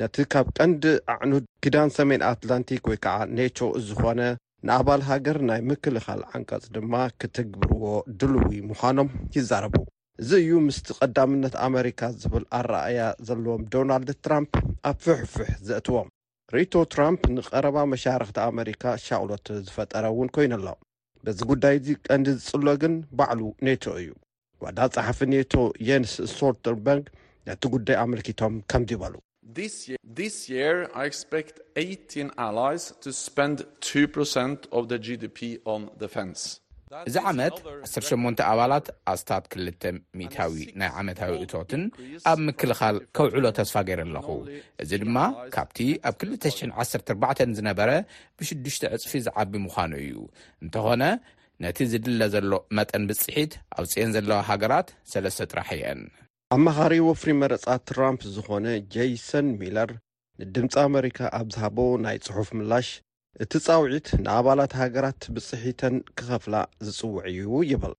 ነቲ 0.00 0.16
ካብ 0.32 0.46
ቀንዲ 0.58 0.84
ኣዕኑድ 1.14 1.44
ክዳን 1.64 1.90
ሰሜን 1.98 2.24
ኣትላንቲክ 2.32 2.82
ወይ 2.90 2.98
ከዓ 3.06 3.16
ኔቶ 3.38 3.58
እዝዀነ 3.80 4.20
ንኣባል 4.68 5.02
ሃገር 5.10 5.38
ናይ 5.50 5.60
ምክልኻል 5.70 6.20
ዓንቀጽ 6.34 6.64
ድማ 6.76 6.94
ክትግብርዎ 7.20 7.84
ድልዊ 8.20 8.60
ምዃኖም 8.70 9.10
ይዛረቡ 9.36 9.76
እዚ 10.22 10.30
እዩ 10.44 10.52
ምስቲ 10.68 10.88
ቐዳምነት 11.00 11.54
ኣሜሪካ 11.66 12.00
ዚብል 12.22 12.44
ኣረኣያ 12.60 13.00
ዘለዎም 13.26 13.64
ዶናልድ 13.74 14.10
ትራምፕ 14.26 14.54
ኣብ 14.90 14.96
ፍሕፍሕ 15.06 15.50
ዘእትዎም 15.68 16.08
ርእቶ 16.54 16.74
ትራምፕ 16.92 17.22
ንቀረባ 17.36 17.78
መሻርክቲ 17.92 18.36
ኣሜሪካ 18.50 18.82
ሻቅሎት 19.06 19.46
ዝፈጠረ 19.64 20.04
እውን 20.12 20.28
ኮይኑ 20.36 20.52
ኣሎ 20.58 20.68
በዚ 21.24 21.38
ጉዳይ 21.50 21.74
እዙ 21.80 21.86
ቀንዲ 22.06 22.26
ዝጽሎግን 22.36 22.94
ባዕሉ 23.18 23.40
ኔቶ 23.66 23.84
እዩ 24.02 24.08
ወዳ 24.64 24.78
ጸሓፊ 24.94 25.18
ኔቶ 25.32 25.54
የንስ 25.88 26.14
ሶርተንበንግ 26.36 27.04
ነቲ 27.48 27.62
ጉዳይ 27.74 27.96
ኣመልኪቶም 28.04 28.54
ከምዝበሉ 28.72 29.14
ስ 29.76 29.78
2 30.14 30.60
gፒ 35.36 35.38
ን 35.80 35.82
ደፈንስ 36.02 36.42
እዚ 37.08 37.16
ዓመት 37.30 37.56
18 38.00 38.40
ኣባላት 38.50 38.86
ኣስታት 39.12 39.44
20ታዊ 39.62 40.52
ናይ 40.80 40.90
ዓመታዊ 41.00 41.32
እቶትን 41.46 41.82
ኣብ 42.30 42.38
ምክልኻል 42.48 42.96
ከውዕሎ 43.16 43.44
ተስፋ 43.58 43.74
ገይሩ 43.88 44.00
ኣለኹ 44.06 44.28
እዚ 44.82 44.90
ድማ 45.02 45.16
ካብቲ 45.56 45.78
ኣብ 46.10 46.14
2014 46.26 47.56
ዝነበረ 47.58 47.90
ብሽዱሽ 48.38 48.76
ዕፅፊ 48.96 49.12
ዝዓቢ 49.26 49.52
ምዃኑ 49.66 49.92
እዩ 50.06 50.14
እንተኾነ 50.64 51.02
ነቲ 51.64 51.78
ዝድለ 51.92 52.20
ዘሎ 52.34 52.50
መጠን 52.78 53.04
ብፅሒት 53.10 53.52
ኣው 53.78 53.86
ፅአን 53.92 54.10
ዘለዋ 54.16 54.38
ሃገራት 54.50 54.88
ሰለስተ 55.12 55.48
ጥራሕ 55.52 55.70
እአን 55.78 56.02
ኣብ 56.54 56.60
መኻሪ 56.66 56.92
ወፍሪ 57.08 57.30
መረፃ 57.42 57.64
ትራምፕ 57.88 58.20
ዝኾነ 58.34 58.66
ጀሰን 58.94 59.48
ሚለር 59.62 59.90
ንድምፂ 60.42 60.74
ኣሜሪካ 60.88 61.18
ኣብ 61.40 61.46
ዝሃቦ 61.54 61.78
ናይ 62.06 62.16
ፅሑፍ 62.28 62.50
ምላሽ 62.58 62.88
እቲ 63.44 63.52
ጻውዒት 63.64 64.06
ንኣባላት 64.22 64.72
ሃገራት 64.78 65.20
ብጽሒተን 65.34 65.96
ኪኸፍላ 66.18 66.54
ዝጽውዐዩ 66.86 67.36
ይብል 67.70 67.92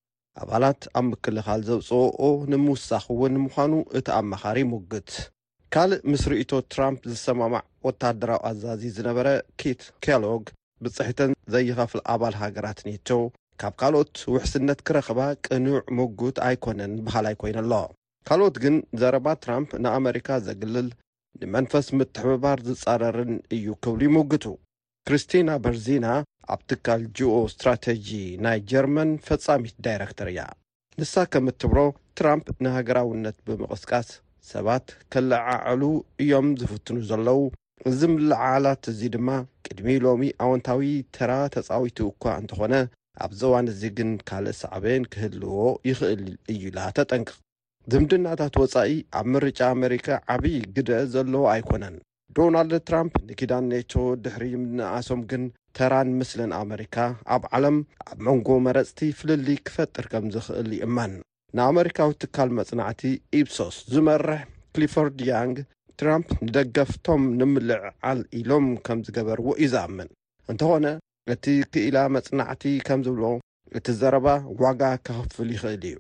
ኣባላት 0.43 0.81
ኣብ 0.99 1.05
ምክልኻል 1.11 1.61
ዜውጽውኦ 1.67 2.21
ንምውሳኽ 2.51 3.05
እውን 3.13 3.31
ንምዃኑ 3.37 3.71
እቲ 3.97 4.07
ኣመኻሪ 4.17 4.57
ይምግት 4.65 5.11
ካልእ 5.73 6.01
ምስ 6.09 6.23
ርእቶ 6.31 6.51
ትራምፕ 6.73 7.01
ዝሰማማዕ 7.11 7.63
ወታሃደራዊ 7.87 8.41
ኣዛዚ 8.49 8.81
ዝነበረ 8.97 9.27
ኪት 9.61 9.81
ኬሎግ 10.05 10.43
ብጽሒተን 10.83 11.31
ዘይኸፍል 11.55 12.01
ኣባል 12.15 12.35
ሃገራት 12.43 12.79
ነየቶ 12.87 13.09
ካብ 13.63 13.73
ካልኦት 13.83 14.13
ውሕስነት 14.33 14.79
ኪረኸባ 14.89 15.19
ቅኑዕ 15.47 15.77
ምግት 15.99 16.37
ኣይኰነን 16.47 16.95
ብህላይ 17.07 17.35
ኰይኑ 17.45 17.57
ኣሎ 17.65 17.71
ካልኦት 18.29 18.57
ግን 18.65 18.75
ዘረባ 19.03 19.27
ትራምፕ 19.45 19.71
ንኣሪካ 19.85 20.29
ዜግልል 20.47 20.89
ንመንፈስ 21.41 21.87
ምትሕብባር 21.99 22.59
ዝጻረርን 22.69 23.33
እዩ 23.57 23.65
ኪብሉ 23.85 24.01
ይምግቱ 24.09 24.45
ክሪስቲና 25.07 25.49
በርዚና 25.63 26.07
ኣብ 26.53 26.61
ትካል 26.69 27.01
ጅኦ 27.17 27.35
እስትራተጂ 27.49 28.07
ናይ 28.45 28.57
ጀርመን 28.69 29.11
ፈጻሚት 29.27 29.75
ዳይረክተር 29.85 30.27
እያ 30.33 30.41
ንሳ 30.99 31.13
ከም 31.33 31.45
እትብሮ 31.51 31.79
ትራምፕ 32.19 32.47
ንሃገራውነት 32.65 33.37
ብምቕስቃስ 33.47 34.09
ሰባት 34.51 34.85
ከለዓዐሉ 35.13 35.81
እዮም 36.23 36.47
ዝፍትኑ 36.61 36.97
ዘለዉ 37.09 37.39
እዚ 37.89 37.99
ምላዓላት 38.13 38.83
እዙ 38.91 38.99
ድማ 39.15 39.29
ቅድሚ 39.65 39.87
ሎሚ 40.05 40.23
ኣውንታዊ 40.45 40.81
ተራ 41.17 41.31
ተጻዊቱ 41.55 41.97
እኳ 42.13 42.23
እንተኾነ 42.41 42.73
ኣብ 43.25 43.31
ዘዋን 43.39 43.67
እዚ 43.73 43.81
ግን 43.97 44.09
ካልእ 44.29 44.57
ሰዕበየን 44.61 45.05
ክህልዎ 45.13 45.53
ይኽእል 45.89 46.25
እዩ 46.53 46.63
ላ 46.77 46.87
ተጠንቅቕ 46.97 47.37
ድምድናታት 47.93 48.53
ወጻኢ 48.63 48.91
ኣብ 49.19 49.25
ምርጫ 49.35 49.59
ኣሜሪካ 49.75 50.07
ዓብዪ 50.35 50.55
ግደ 50.75 50.89
ዘለዎ 51.13 51.43
ኣይኮነን 51.53 51.95
ዶናልድ 52.37 52.73
ትራምፕ 52.87 53.13
ንኪዳን 53.27 53.65
ነቶ 53.71 53.93
ድሕሪ 54.23 54.43
ምናኣሶም 54.63 55.21
ግን 55.29 55.43
ተራን 55.77 56.09
ምስልን 56.19 56.51
ኣመሪካ 56.59 56.95
ኣብ 57.35 57.43
ዓለም 57.57 57.77
ኣብ 58.09 58.17
መንጎ 58.27 58.49
መረጽቲ 58.67 58.99
ፍልሊ 59.19 59.47
ክፈጥር 59.67 60.05
ከም 60.11 60.25
ዚኽእል 60.33 60.69
ይእማን 60.79 61.13
ንኣመሪካዊ 61.59 62.09
ትካል 62.23 62.49
መጽናዕቲ 62.59 63.01
ኢፕሶስ 63.39 63.77
ዝመርሕ 63.93 64.39
ክሊፎርድ 64.75 65.19
ያንግ 65.31 65.57
ትራምፕ 66.01 66.29
ንደገፍቶም 66.47 67.23
ንምልዕዓል 67.39 68.21
ኢሎም 68.41 68.67
ከም 68.87 69.01
ዝገበርዎ 69.07 69.47
ዩ 69.63 69.71
ዝኣምን 69.73 70.11
እንተ 70.51 70.61
ዀነ 70.73 70.87
እቲ 71.35 71.45
ክኢላ 71.73 71.97
መጽናዕቲ 72.17 72.65
ከም 72.89 73.01
ዝብሎ 73.07 73.25
እቲ 73.79 73.87
ዘረባ 74.03 74.27
ዋጋ 74.63 74.81
ኬኽፍል 75.07 75.49
ይኽእል 75.55 75.83
እዩ 75.91 75.97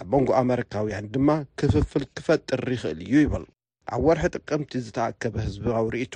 ኣብ 0.00 0.08
መንጎ 0.16 0.28
ኣመሪካውያን 0.42 1.08
ድማ 1.14 1.30
ክፍፍል 1.62 2.06
ክፈጥር 2.18 2.64
ይኽእል 2.76 3.00
እዩ 3.06 3.14
ይበል 3.24 3.46
ኣብ 3.94 4.02
ወርሒ 4.06 4.22
ጥቀምቲ 4.36 4.72
ዝተኣከበ 4.86 5.34
ህዝብባዊ 5.46 5.84
ርእይቶ 5.94 6.14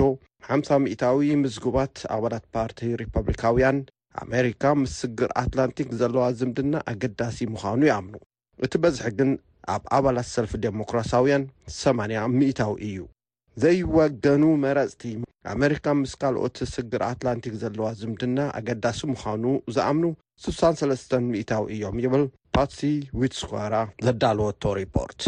500ታዊ 0.49 1.21
ምዝጉባት 1.43 1.95
ኣባላት 2.17 2.45
ፓርቲ 2.55 2.79
ሪፐብሊካውያን 3.01 3.79
ኣሜሪካ 4.25 4.63
ምስ 4.81 4.93
ስግር 5.03 5.31
ኣትላንቲክ 5.43 5.89
ዘለዋ 6.01 6.25
ዝምድና 6.41 6.75
ኣገዳሲ 6.91 7.39
ምዃኑ 7.55 7.81
ይኣምኑ 7.89 8.15
እቲ 8.67 8.73
በዝሒ 8.83 9.09
ግን 9.21 9.31
ኣብ 9.75 9.83
ኣባላት 9.97 10.29
ሰልፊ 10.35 10.53
ዴሞክራሲያውያን 10.67 11.45
80 11.79 12.23
ሚእታዊ 12.41 12.77
እዩ 12.91 13.01
ዘይወገኑ 13.65 14.45
መረፅቲ 14.67 15.03
ኣሜሪካ 15.55 15.85
ምስ 16.03 16.13
ካልኦት 16.21 16.59
ስግር 16.75 17.03
ኣትላንቲክ 17.11 17.57
ዘለዋ 17.63 17.89
ዝምድና 18.03 18.39
ኣገዳሲ 18.61 19.01
ምዃኑ 19.15 19.45
ዝኣምኑ 19.77 20.07
63 20.51 21.19
ሚታዊ 21.33 21.67
እዮም 21.79 21.99
ይብል 22.07 22.25
ፓሲ 22.57 22.79
ዊትስኳራ 23.23 23.75
ዘዳልወ 24.07 24.49
ቶ 24.65 24.75
ሪፖርት 24.83 25.23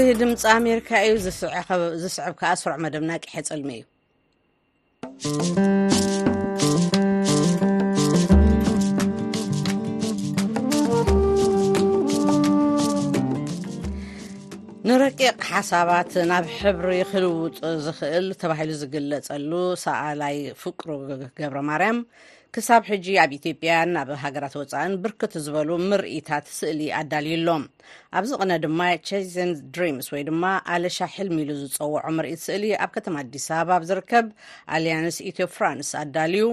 እዚ 0.00 0.10
ድምፂ 0.20 0.42
ኣሜሪካ 0.58 0.90
እዩ 1.06 1.16
ዝስዕብካ 2.02 2.42
ስርዕ 2.60 2.76
መደብናቅሐ 2.82 3.32
ፅልሚ 3.48 3.68
እዩ 3.70 5.44
ንረቂቕ 14.90 15.36
ሓሳባት 15.52 16.12
ናብ 16.30 16.46
ሕብሪ 16.58 16.92
ክልውጥ 17.10 17.58
ዝኽእል 17.86 18.26
ተባሂሉ 18.42 18.70
ዝግለፀሉ 18.84 19.52
ሰኣላይ 19.84 20.36
ፍቅሩ 20.62 20.88
ገብረ 21.40 21.58
ማርያም 21.70 21.98
ክሳብ 22.56 22.82
ሕጂ 22.90 23.06
ኣብ 23.22 23.32
ኢትዮ 23.36 23.52
ያን 23.66 23.90
ናብ 23.96 24.08
ሃገራት 24.22 24.54
ወፃእን 24.60 24.94
ብርክት 25.02 25.34
ዝበሉ 25.44 25.68
ምርኢታት 25.90 26.46
ስእሊ 26.58 26.80
ኣዳልዩሎም 27.00 27.64
ኣብዚቕነ 28.18 28.52
ድማ 28.64 28.80
ቸዘን 29.08 29.50
ድሪምስ 29.74 30.06
ወይ 30.14 30.22
ድማ 30.28 30.42
ኣለሻ 30.76 30.98
ሕል 31.16 31.28
ሚሉ 31.36 31.50
ዝፀውዖ 31.60 32.02
ምርኢት 32.16 32.40
ስእሊ 32.46 32.64
ኣብ 32.86 32.90
ከተማ 32.96 33.16
ኣዲስ 33.24 33.46
ኣበባ 33.58 33.76
ብዝርከብ 33.84 34.26
ኣልያንስ 34.78 35.18
ኢትዮ 35.32 35.46
ፍራንስ 35.58 35.90
ኣዳልዩ 36.02 36.48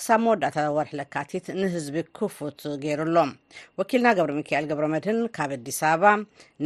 ክሳብ 0.00 0.18
መወዳእታ 0.24 0.58
ወርሒ 0.78 0.92
ለካቲት 1.02 1.46
ንህዝቢ 1.60 1.96
ክፉት 2.20 2.60
ገይሩሎም 2.82 3.30
ወኪልና 3.78 4.12
ገብሪ 4.18 4.32
ሚካኤል 4.40 4.66
ገብረ 4.72 4.84
መድን 4.96 5.20
ካብ 5.38 5.52
ኣዲስ 5.60 5.80
ኣበባ 5.92 6.04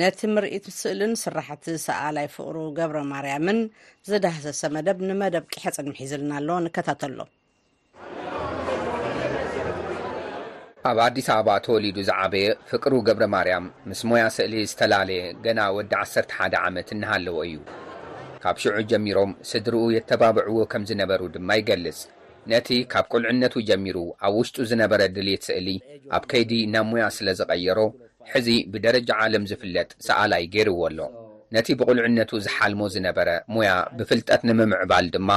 ነቲ 0.02 0.20
ምርኢት 0.34 0.66
ስእልን 0.80 1.14
ስራሕቲ 1.26 1.64
ሰኣላይ 1.86 2.28
ፍቅሩ 2.38 2.56
ገብረ 2.80 2.98
ማርያምን 3.14 3.60
ዝዳሰሰ 4.10 4.62
መደብ 4.76 4.98
ንመደብ 5.10 5.46
ቅሐፅድሚሒዘልና 5.56 6.32
ኣሎ 6.40 6.48
ንከታተሎ 6.68 7.18
ኣብ 10.88 10.98
ኣዲስ 11.04 11.26
ኣበባ 11.34 11.50
ተወሊዱ 11.64 11.96
ዝዓበየ 12.08 12.46
ፍቅሩ 12.70 12.92
ገብረ 13.06 13.24
ማርያም 13.34 13.66
ምስ 13.90 14.00
ሞያ 14.08 14.24
ስእሊ 14.36 14.54
ዝተላለየ 14.70 15.20
ገና 15.44 15.60
ወዲ 15.76 15.92
1ሰ1 16.00 16.54
ዓመት 16.66 16.88
እናሃለዎ 16.96 17.36
እዩ 17.46 17.54
ካብ 18.42 18.56
ሽዑ 18.64 18.76
ጀሚሮም 18.90 19.30
ስድሪኡ 19.50 19.82
የተባብዕዎ 19.96 20.58
ከም 20.74 20.82
ዝነበሩ 20.90 21.22
ድማ 21.36 21.48
ይገልፅ 21.60 22.00
ነቲ 22.52 22.68
ካብ 22.94 23.06
ቁልዕነቱ 23.14 23.54
ጀሚሩ 23.70 23.96
ኣብ 24.26 24.34
ውሽጡ 24.40 24.56
ዝነበረ 24.72 25.00
ድሌት 25.16 25.42
ስእሊ 25.48 25.68
ኣብ 26.18 26.26
ከይዲ 26.32 26.52
ናብ 26.74 26.86
ሞያ 26.92 27.06
ስለ 27.16 27.28
ዝቀየሮ 27.40 27.80
ሕዚ 28.34 28.50
ብደረጃ 28.74 29.10
ዓለም 29.24 29.46
ዝፍለጥ 29.52 29.88
ሰኣላይ 30.08 30.44
ገይርዎ 30.56 30.78
ኣሎ 30.90 30.98
ነቲ 31.56 31.68
ብቁልዕነቱ 31.80 32.30
ዝሓልሞ 32.46 32.82
ዝነበረ 32.96 33.30
ሞያ 33.56 33.72
ብፍልጠት 33.98 34.42
ንምምዕባል 34.50 35.08
ድማ 35.16 35.30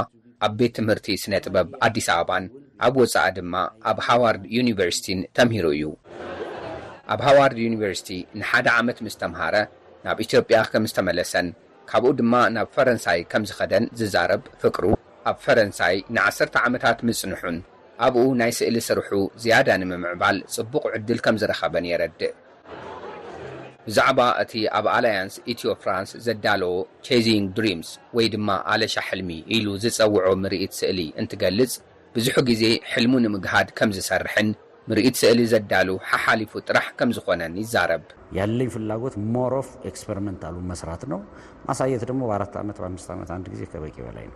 ኣብ 0.46 0.54
ቤት 0.60 0.74
ትምህርቲ 0.80 1.08
ስነ 1.26 1.34
ጥበብ 1.46 1.70
ኣዲስ 1.86 2.08
ኣበባን 2.20 2.44
ኣብ 2.86 2.96
ወፃኢ 3.02 3.28
ድማ 3.38 3.54
ኣብ 3.90 3.98
ሃዋርድ 4.06 4.44
ዩኒቨርሲቲን 4.56 5.20
ተምሂሩ 5.38 5.66
እዩ 5.76 5.84
ኣብ 7.14 7.20
ሃዋርድ 7.28 7.58
ዩኒቨርሲቲ 7.66 8.10
ንሓደ 8.40 8.68
ዓመት 8.80 8.98
ምዝ 9.06 9.16
ተምሃረ 9.22 9.56
ናብ 10.06 10.18
ኢትዮጵያ 10.26 10.58
ከም 10.72 10.84
ዝተመለሰን 10.90 11.48
ካብኡ 11.92 12.12
ድማ 12.20 12.34
ናብ 12.56 12.68
ፈረንሳይ 12.76 13.20
ከም 13.32 13.44
ዝከደን 13.52 13.86
ዝዛረብ 14.02 14.42
ፍቅሩ 14.64 14.84
ኣብ 15.32 15.38
ፈረንሳይ 15.46 15.96
ን1ሰር 16.16 16.50
ዓመታት 16.66 16.98
ምፅንሑን 17.10 17.58
ኣብኡ 18.08 18.26
ናይ 18.42 18.52
ስእሊ 18.60 18.76
ስርሑ 18.90 19.12
ዝያዳ 19.44 19.68
ንምምዕባል 19.84 20.38
ፅቡቅ 20.58 20.84
ዕድል 21.00 21.20
ከም 21.28 21.38
ዝረከበን 21.44 21.88
የረድእ 21.92 22.34
ብዛዕባ 23.88 24.20
እቲ 24.44 24.54
ኣብ 24.78 24.86
ኣላያንስ 24.94 25.36
ኢትዮ 25.52 25.70
ፍራንስ 25.84 26.10
ዘዳለዎ 26.26 26.74
ቸዚንግ 27.08 27.46
ድሪምስ 27.58 27.90
ወይ 28.18 28.26
ድማ 28.34 28.50
ኣለሻ 28.72 28.96
ሕልሚ 29.10 29.32
ኢሉ 29.58 29.68
ዝፀውዖ 29.84 30.28
ምርኢት 30.44 30.74
ስእሊ 30.80 31.00
እንትገልፅ 31.22 31.74
ብዙሕ 32.16 32.36
ግዜ 32.50 32.64
ሕልሙ 32.92 33.14
ንምግሃድ 33.26 33.70
ከም 33.78 33.90
ዝሰርሕን 33.98 34.50
ምርኢት 34.90 35.16
ስእሊ 35.22 35.40
ዘዳሉ 35.52 35.90
ሓሓሊፉ 36.10 36.52
ጥራሕ 36.68 36.86
ከም 37.00 37.10
ዝኮነን 37.18 37.54
ይዛረብ 37.62 38.04
ያለይ 38.38 38.70
ፍላጎት 38.76 39.16
ሞሮፍ 39.36 39.70
ክስፐንታሉ 39.96 40.56
መስራት 40.72 41.02
ነው 41.14 41.20
ማሳየት 41.68 42.04
ድሞ 42.12 42.22
4ዓት 42.38 42.56
5ዓዜ 42.88 43.62
ከበቂይበላዩ 43.74 44.30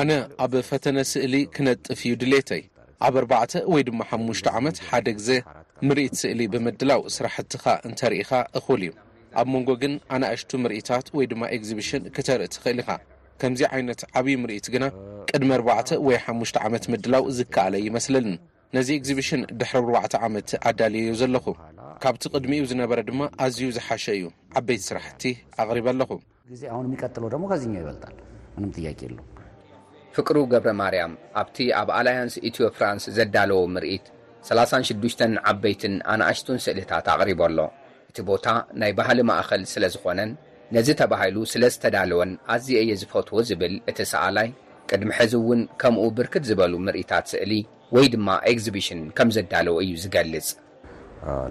ኣነ 0.00 0.10
ኣብ 0.46 0.52
ፈተነ 0.70 0.98
ስእሊ 1.12 1.34
ክነጥፍ 1.56 2.00
እዩ 2.08 2.12
ድሌተይ 2.24 2.62
ኣብ 3.08 3.14
ኣርባዕተ 3.22 3.52
ወይ 3.74 3.82
ድማ 3.88 4.00
ሓሙሽተ 4.10 4.46
ዓመት 4.58 4.76
ሓደ 4.88 5.06
ግዜ 5.20 5.30
ምርኢት 5.88 6.14
ስእሊ 6.22 6.40
ብምድላው 6.54 7.02
ስራሕትኻ 7.16 7.64
እንተርኢኻ 7.88 8.30
እኽል 8.60 8.82
እዩ 8.88 8.92
ኣብ 9.40 9.48
መንጎ 9.54 9.68
ግን 9.82 9.94
ኣናእሽቱ 10.16 10.50
ምርኢታት 10.64 11.06
ወይ 11.18 11.26
ድማ 11.32 11.42
ኤግዚብሽን 11.58 12.04
ክተርኢ 12.16 12.48
ትኽእል 12.54 12.80
ኢኻ 12.84 12.90
ከምዚ 13.42 13.60
ዓይነት 13.76 14.00
ዓብይ 14.18 14.34
ምርኢት 14.40 14.66
ግና 14.72 14.84
ቅድሚ 15.28 15.48
ኣባዕ 15.60 15.88
ወይ 16.06 16.16
ሓሽ 16.28 16.50
ዓመት 16.66 16.84
ምድላው 16.92 17.24
ዝከኣለ 17.36 17.74
ይመስለልን 17.86 18.34
ነዚ 18.76 18.88
ግዚብሽን 19.04 19.40
ድሕሪ 19.60 19.82
ብዕ 19.88 19.94
ዓመት 20.26 20.50
ኣዳልየዩ 20.70 21.14
ዘለኹ 21.20 21.46
ካብቲ 22.02 22.22
ቅድሚእዩ 22.34 22.64
ዝነበረ 22.72 22.98
ድማ 23.08 23.20
ኣዝዩ 23.46 23.62
ዝሓሸ 23.78 24.04
እዩ 24.18 24.26
ዓበይቲ 24.60 24.82
ስራሕቲ 24.90 25.22
ኣቕሪበ 25.64 25.86
ኣለኹዜቀጥ 25.94 27.16
ሞ 27.42 27.44
በጣ 27.88 28.04
ፍቅሩ 30.16 30.36
ገብረ 30.52 30.70
ማርያም 30.82 31.12
ኣብቲ 31.42 31.58
ኣብ 31.80 31.88
ኣላያንስ 31.98 32.34
ኢትዮ 32.48 32.64
ፍራንስ 32.78 33.04
ዘዳለዎ 33.18 33.60
ምርኢት 33.74 34.06
36ሽ 34.48 35.20
ዓበይትን 35.50 35.94
ኣናኣሽቱን 36.14 36.58
ስእልታት 36.64 37.06
ኣቅሪበኣሎ 37.14 37.58
እቲ 38.10 38.18
ቦታ 38.30 38.46
ናይ 38.80 38.90
ባህሊ 38.98 39.18
ማእኸል 39.30 39.62
ስለዝኾነን 39.74 40.30
ነዚ 40.74 40.88
ተባሂሉ 41.00 41.36
ስለዝተዳለወን 41.52 42.30
ኣዝየ 42.54 42.78
የ 42.88 42.92
ዝፈትዎ 43.00 43.38
ዝብል 43.48 43.74
እቲ 43.90 43.98
ሰኣላይ 44.12 44.48
ቅድሚ 44.90 45.10
ሕዝ 45.18 45.32
እውን 45.38 45.60
ከምኡ 45.80 46.04
ብርክት 46.18 46.44
ዝበሉ 46.50 46.72
ምርኢታት 46.86 47.26
ስእሊ 47.32 47.52
ወይ 47.94 48.06
ድማ 48.14 48.28
ኤግዚብሽን 48.50 49.00
ከም 49.18 49.28
ዘዳለወ 49.36 49.76
እዩ 49.84 49.92
ዝገልፅ 50.04 50.48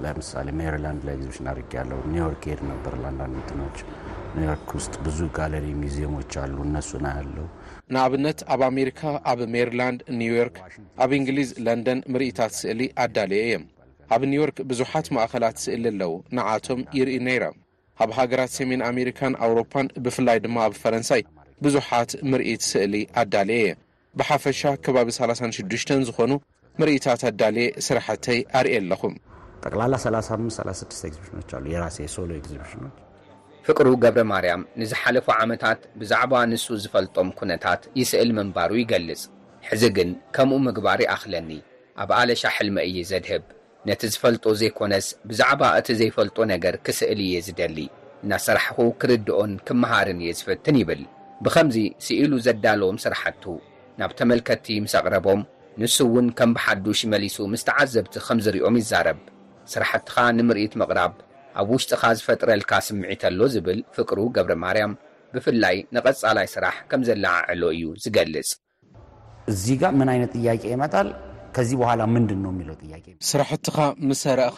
ለምሳሌ 0.04 0.48
ሜላድ 0.62 1.04
ግሽ 1.28 1.38
ኣር 1.54 1.82
ለው 1.92 2.00
ኒርክ 2.16 2.44
ድር 2.86 2.98
ንዳ 3.14 3.30
ኒርክስ 4.40 4.86
ብዙ 5.06 5.20
ጋለ 5.38 5.54
ሚዚየሞ 5.84 6.16
ኣሉ 6.48 6.58
ነሱናኣለው 6.76 7.48
ንኣብነት 7.94 8.40
ኣብ 8.54 8.62
አሜሪካ 8.72 9.02
ኣብ 9.32 9.40
ሜሪላንድ 9.56 10.02
ኒውዮርክ 10.22 10.58
ኣብ 11.04 11.12
እንግሊዝ 11.22 11.50
ለንደን 11.68 12.00
ምርኢታት 12.14 12.54
ስእሊ 12.62 12.82
ኣዳልየ 13.06 13.42
እዮም 13.48 13.66
ኣብ 14.16 14.22
ኒውዮርክ 14.34 14.60
ብዙሓት 14.72 15.08
ማእከላት 15.18 15.58
ስእሊ 15.66 15.84
ኣለው 15.94 16.14
ንዓቶም 16.38 16.82
ይርኢ 17.00 17.20
ነይራም 17.28 17.58
ኣብ 18.04 18.12
ሃገራት 18.18 18.52
ሰሜን 18.58 18.82
ኣሜሪካን 18.90 19.34
ኣውሮፓን 19.46 19.88
ብፍላይ 20.04 20.38
ድማ 20.46 20.56
ኣብ 20.68 20.74
ፈረንሳይ 20.84 21.22
ብዙሓት 21.66 22.12
ምርኢት 22.32 22.62
ስእሊ 22.72 22.94
ኣዳልየ 23.22 23.56
እየ 23.66 23.72
ብሓፈሻ 24.20 24.62
ከባቢ 24.86 25.08
36 25.18 26.06
ዝኾኑ 26.08 26.32
ምርኢታት 26.82 27.22
ኣዳልየ 27.32 27.68
ስራሕተይ 27.88 28.40
ኣርእ 28.60 28.76
ኣለኹም356 28.80 30.90
ፍቅሩ 33.66 33.88
ገብረ 34.04 34.20
ማርያም 34.32 34.62
ንዝሓለፉ 34.82 35.26
ዓመታት 35.42 35.80
ብዛዕባ 36.02 36.34
ንሱ 36.52 36.64
ዝፈልጦም 36.84 37.28
ኩነታት 37.40 37.82
ይስእል 38.00 38.30
ምንባሩ 38.38 38.72
ይገልጽ 38.84 39.22
ሕዚ 39.68 39.84
ግን 39.98 40.10
ከምኡ 40.36 40.58
ምግባር 40.68 41.00
ይኣኽለኒ 41.06 41.50
ኣብ 42.04 42.10
ኣለሻ 42.20 42.42
ሕልመ 42.56 42.78
እዪ 42.90 42.98
ዘድህብ 43.10 43.44
ነቲ 43.90 44.02
ዝፈልጦ 44.14 44.46
ዘይኮነስ 44.62 45.06
ብዛዕባ 45.30 45.62
እቲ 45.80 45.88
ዘይፈልጦ 46.00 46.38
ነገር 46.54 46.74
ክስእሊ 46.86 47.20
እየ 47.30 47.38
ዝደሊ 47.46 47.78
እናስራሕኹ 48.26 48.78
ክርድኦን 49.02 49.52
ክመሃርን 49.68 50.20
እየ 50.24 50.32
ዝፍትን 50.40 50.76
ይብል 50.82 51.02
ብኸምዚ 51.46 51.78
ስኢሉ 52.08 52.32
ዘዳለዎም 52.48 52.98
ስራሕቱ 53.06 53.44
ናብ 54.02 54.12
ተመልከትቲ 54.20 54.68
ምስ 54.84 54.94
ኣቕረቦም 55.00 55.42
ንሱ 55.84 55.98
እውን 56.10 56.28
ከም 56.40 56.52
ብሓዱሽ 56.58 57.00
ይመሊሱ 57.08 57.38
ምስተዓዘብቲ 57.54 58.14
ከም 58.28 58.40
ዝርዮም 58.48 58.78
ይዛረብ 58.82 59.20
ስራሕትኻ 59.74 60.16
ንምርኢት 60.38 60.74
ምቕራብ 60.84 61.14
ኣብ 61.62 61.68
ውሽጢኻ 61.76 62.04
ዝፈጥረልካ 62.20 62.72
ስምዒትሎ 62.90 63.40
ዝብል 63.56 63.80
ፍቅሩ 63.98 64.20
ገብረ 64.38 64.54
ማርያም 64.66 64.94
ብፍላይ 65.34 65.78
ንቐጻላይ 65.96 66.48
ስራሕ 66.54 66.76
ከም 66.92 67.02
ዘለዓዕሎ 67.10 67.64
እዩ 67.78 67.84
ዝገልጽ 68.06 68.52
እዚ 69.54 69.64
ጋ 69.82 69.94
ምን 70.00 70.10
ዓይነት 70.14 70.32
ጥያቄ 70.38 70.64
ይመጣል 70.74 71.08
ከዚ 71.56 71.70
በሃላ 71.80 72.02
ምንድኖሎ 72.16 72.60
ስራሕትኻ 73.30 73.78
ምስ 74.10 74.22
ረአኻ 74.40 74.58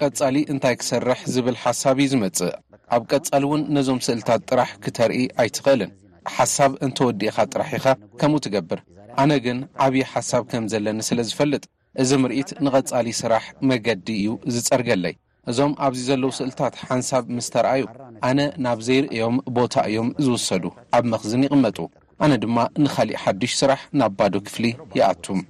ቀጻሊ 0.00 0.36
እንታይ 0.52 0.74
ክሰርሕ 0.80 1.20
ዝብል 1.34 1.56
ሓሳብ 1.62 1.96
እዩ 2.04 2.10
ዝመጽእ 2.12 2.52
ኣብ 2.96 3.02
ቀጻሊ 3.12 3.42
እውን 3.48 3.62
ነዞም 3.76 3.98
ስእልታት 4.06 4.42
ጥራሕ 4.50 4.70
ክተርኢ 4.84 5.18
ኣይትኽእልን 5.42 5.90
ሓሳብ 6.34 6.72
እንተወዲኢኻ 6.86 7.38
ጥራሕ 7.52 7.70
ኢኻ 7.78 7.86
ከምኡ 8.20 8.40
ትገብር 8.46 8.80
ኣነ 9.22 9.32
ግን 9.46 9.58
ዓብዪ 9.84 10.02
ሓሳብ 10.12 10.42
ከም 10.50 10.64
ዘለኒ 10.72 10.98
ስለ 11.08 11.18
ዝፈልጥ 11.30 11.62
እዚ 12.02 12.10
ምርኢት 12.22 12.50
ንቐጻሊ 12.64 13.06
ስራሕ 13.20 13.44
መገዲ 13.70 14.06
እዩ 14.22 14.30
ዝጸርገለይ 14.56 15.14
እዞም 15.50 15.72
ኣብዚ 15.86 16.00
ዘለዉ 16.08 16.30
ስእልታት 16.38 16.74
ሓንሳብ 16.86 17.24
ምስ 17.36 17.46
ተርኣዩ 17.54 17.84
ኣነ 18.28 18.38
ናብ 18.64 18.78
ዘይርእዮም 18.88 19.36
ቦታ 19.58 19.74
እዮም 19.90 20.10
ዝውሰዱ 20.26 20.64
ኣብ 20.98 21.04
መኽዝን 21.12 21.44
ይቕመጡ 21.46 21.78
ኣነ 22.24 22.32
ድማ 22.42 22.58
ንኻሊእ 22.84 23.20
ሓድሽ 23.24 23.52
ስራሕ 23.62 23.80
ናብ 24.00 24.12
ባዶ 24.20 24.34
ክፍሊ 24.48 24.64
ይኣቱም 25.00 25.40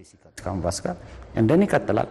እንስካ 0.57 0.87
እንደንይቀጥላል 1.41 2.09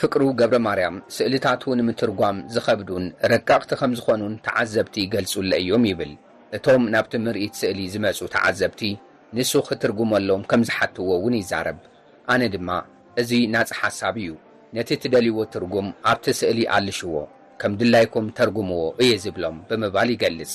ፍቅሩ 0.00 0.22
ገብረ 0.40 0.56
ማርያም 0.66 0.96
ስእልታቱ 1.16 1.62
ንምትርጓም 1.78 2.38
ዝኸብዱን 2.54 3.04
ረቃቕቲ 3.32 3.70
ከም 3.80 3.92
ዝኾኑን 3.98 4.34
ተዓዘብቲ 4.46 4.96
ገልጹለ 5.14 5.50
እዮም 5.62 5.84
ይብል 5.90 6.12
እቶም 6.56 6.82
ናብቲ 6.94 7.12
ምርኢት 7.26 7.54
ስእሊ 7.60 7.78
ዝመፁ 7.94 8.18
ተዓዘብቲ 8.34 8.82
ንሱ 9.36 9.52
ክትርጉመሎም 9.68 10.42
ከም 10.50 10.62
ዝሓትዎ 10.68 11.08
እውን 11.18 11.34
ይዛረብ 11.40 11.78
ኣነ 12.34 12.42
ድማ 12.54 12.68
እዚ 13.20 13.30
ናፅ 13.54 13.70
ሓሳብ 13.80 14.16
እዩ 14.24 14.30
ነቲ 14.76 14.88
እትደልይዎ 14.98 15.38
ትርጉም 15.54 15.88
ኣብቲ 16.10 16.26
ስእሊ 16.40 16.60
ኣልሽዎ 16.76 17.14
ከም 17.60 17.72
ድላይኩም 17.80 18.26
ተርጉምዎ 18.38 18.82
እየ 19.02 19.12
ዝብሎም 19.24 19.58
ብምባል 19.68 20.08
ይገልጽ 20.14 20.52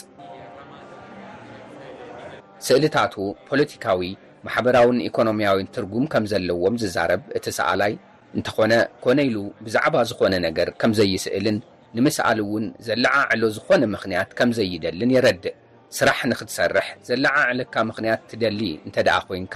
ስእሊታቱ 2.66 3.14
ፖለቲካዊ 3.50 4.10
ማሕበራዊን 4.46 4.98
ኢኮኖምያዊን 5.08 5.68
ትርጉም 5.76 6.06
ከም 6.14 6.24
ዘለዎም 6.32 6.76
ዝዛረብ 6.84 7.22
እቲ 7.38 7.46
ሰኣላይ 7.58 7.92
እንተኾነ 8.38 8.74
ኮነ 9.04 9.18
ኢሉ 9.30 9.38
ብዛዕባ 9.66 9.96
ዝኾነ 10.10 10.34
ነገር 10.48 10.68
ከም 10.82 10.92
ዘይስእልን 11.00 11.58
ንምስኣሊ 11.98 12.40
እውን 12.46 12.66
ዘለዓዕሎ 12.88 13.44
ዝኾነ 13.56 13.82
ምክንያት 13.96 14.30
ከም 14.40 14.50
ዘይደልን 14.58 15.12
ይረድእ 15.16 15.58
ስራሕ 15.98 16.20
ንክትሰርሕ 16.32 16.88
ዘለዓዕለካ 17.10 17.74
ምክንያት 17.90 18.22
ትደሊ 18.32 18.62
እንተደኣ 18.88 19.18
ኮይንካ 19.30 19.56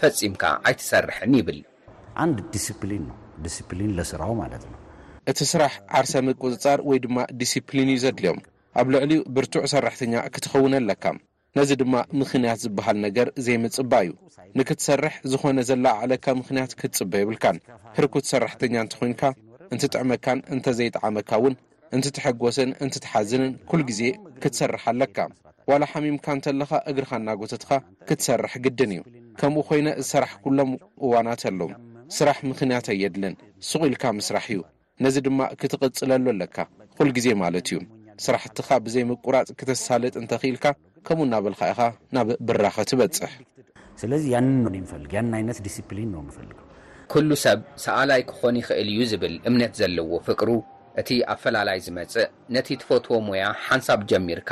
ፈፂምካ 0.00 0.42
ኣይትሰርሕን 0.70 1.36
ይብል 1.40 1.60
ን 2.28 2.30
ዲስሊ 3.46 3.78
ሊ 3.78 3.90
ለስራ 3.98 4.22
ማለት 4.42 4.62
እቲ 5.30 5.38
ስራሕ 5.52 5.72
ዓርሰ 5.98 6.12
ምቁፅፃር 6.26 6.80
ወይ 6.88 6.98
ድማ 7.04 7.16
ዲስፕሊን 7.40 7.88
እዩ 7.92 8.00
ዘድልዮም 8.04 8.38
ኣብ 8.80 8.86
ልዕሊ 8.94 9.12
ብርቱዕ 9.36 9.64
ሰራሕተኛ 9.72 10.12
ክትኸውነ 10.34 10.74
ኣለካ 10.82 11.04
ነዚ 11.58 11.70
ድማ 11.80 11.94
ምኽንያት 12.20 12.58
ዝብሃል 12.62 12.96
ነገር 13.04 13.26
ዘይምጽባ 13.44 13.92
እዩ 14.06 14.10
ንክትሰርሕ 14.58 15.14
ዝኾነ 15.30 15.58
ዘላዋዕለካ 15.68 16.26
ምኽንያት 16.38 16.72
ክትጽበ 16.80 17.12
ይብልካን 17.20 17.58
ሕርኩት 17.96 18.24
ሰራሕተኛ 18.32 18.74
እንተ 18.84 18.96
ዄንካ 19.04 19.22
እንቲ 19.74 19.82
ጥዕመካን 19.94 20.38
እንተዘይጠዓመካ 20.54 21.30
ውን 21.44 21.54
እንትትሐጐስን 21.96 22.70
እንትትሓዝንን 22.86 23.52
ኲል 23.70 23.82
ጊዜ 23.90 24.02
ክትሰርሕ 24.42 24.82
ኣለካ 24.92 25.18
ዋላ 25.70 25.82
ሓሚምካ 25.92 26.26
እንተለኻ 26.38 26.70
እግርኻ 26.90 27.12
እናጐተትኻ 27.20 27.70
ክትሰርሕ 28.08 28.52
ግድን 28.66 28.92
እዩ 28.96 29.02
ከምኡ 29.42 29.62
ኮይነ 29.68 29.88
ዝሰራሕ 30.02 30.32
ኲሎም 30.44 30.72
እዋናት 31.06 31.44
ኣለዉ 31.50 31.70
ስራሕ 32.16 32.38
ምኽንያት 32.50 32.86
ኣየድልን 32.94 33.34
ስቑ 33.68 33.80
ኢልካ 33.90 34.04
ምስራሕ 34.20 34.44
እዩ 34.54 34.60
ነዚ 35.06 35.16
ድማ 35.28 35.40
ክትቕጽለሉ 35.62 36.26
ኣለካ 36.34 36.58
ዂል 37.00 37.10
ጊዜ 37.18 37.28
ማለት 37.44 37.68
እዩ 37.72 37.80
ስራሕትኻ 38.26 38.68
ብዘይምቁራጽ 38.84 39.48
ክተሳልጥ 39.62 40.12
እንተ 40.20 40.30
ኽኢልካ 40.42 40.66
ከምኡ 41.08 41.24
እናበልካ 41.26 41.60
ኢኻ 41.72 41.80
ናብ 42.16 42.28
ብራኸ 42.46 42.76
ትበፅሕስለዚ 42.90 44.22
ያንኖንፈልግ 44.34 45.12
ያንይነት 45.18 45.58
ዲስፕሊን 45.66 46.10
ንፈልግ 46.28 46.58
ኩሉ 47.12 47.28
ሰብ 47.44 47.58
ሰኣላይ 47.84 48.20
ክኾን 48.30 48.56
ይኽእል 48.60 48.88
እዩ 48.92 49.00
ዝብል 49.12 49.34
እምነት 49.48 49.72
ዘለዎ 49.80 50.10
ፍቅሩ 50.28 50.48
እቲ 51.00 51.10
ኣብ 51.32 51.38
ፈላላይ 51.44 51.78
ዝመፅእ 51.86 52.26
ነቲ 52.54 52.68
ትፈትዎ 52.82 53.16
ሞያ 53.28 53.44
ሓንሳብ 53.68 54.00
ጀሚርካ 54.12 54.50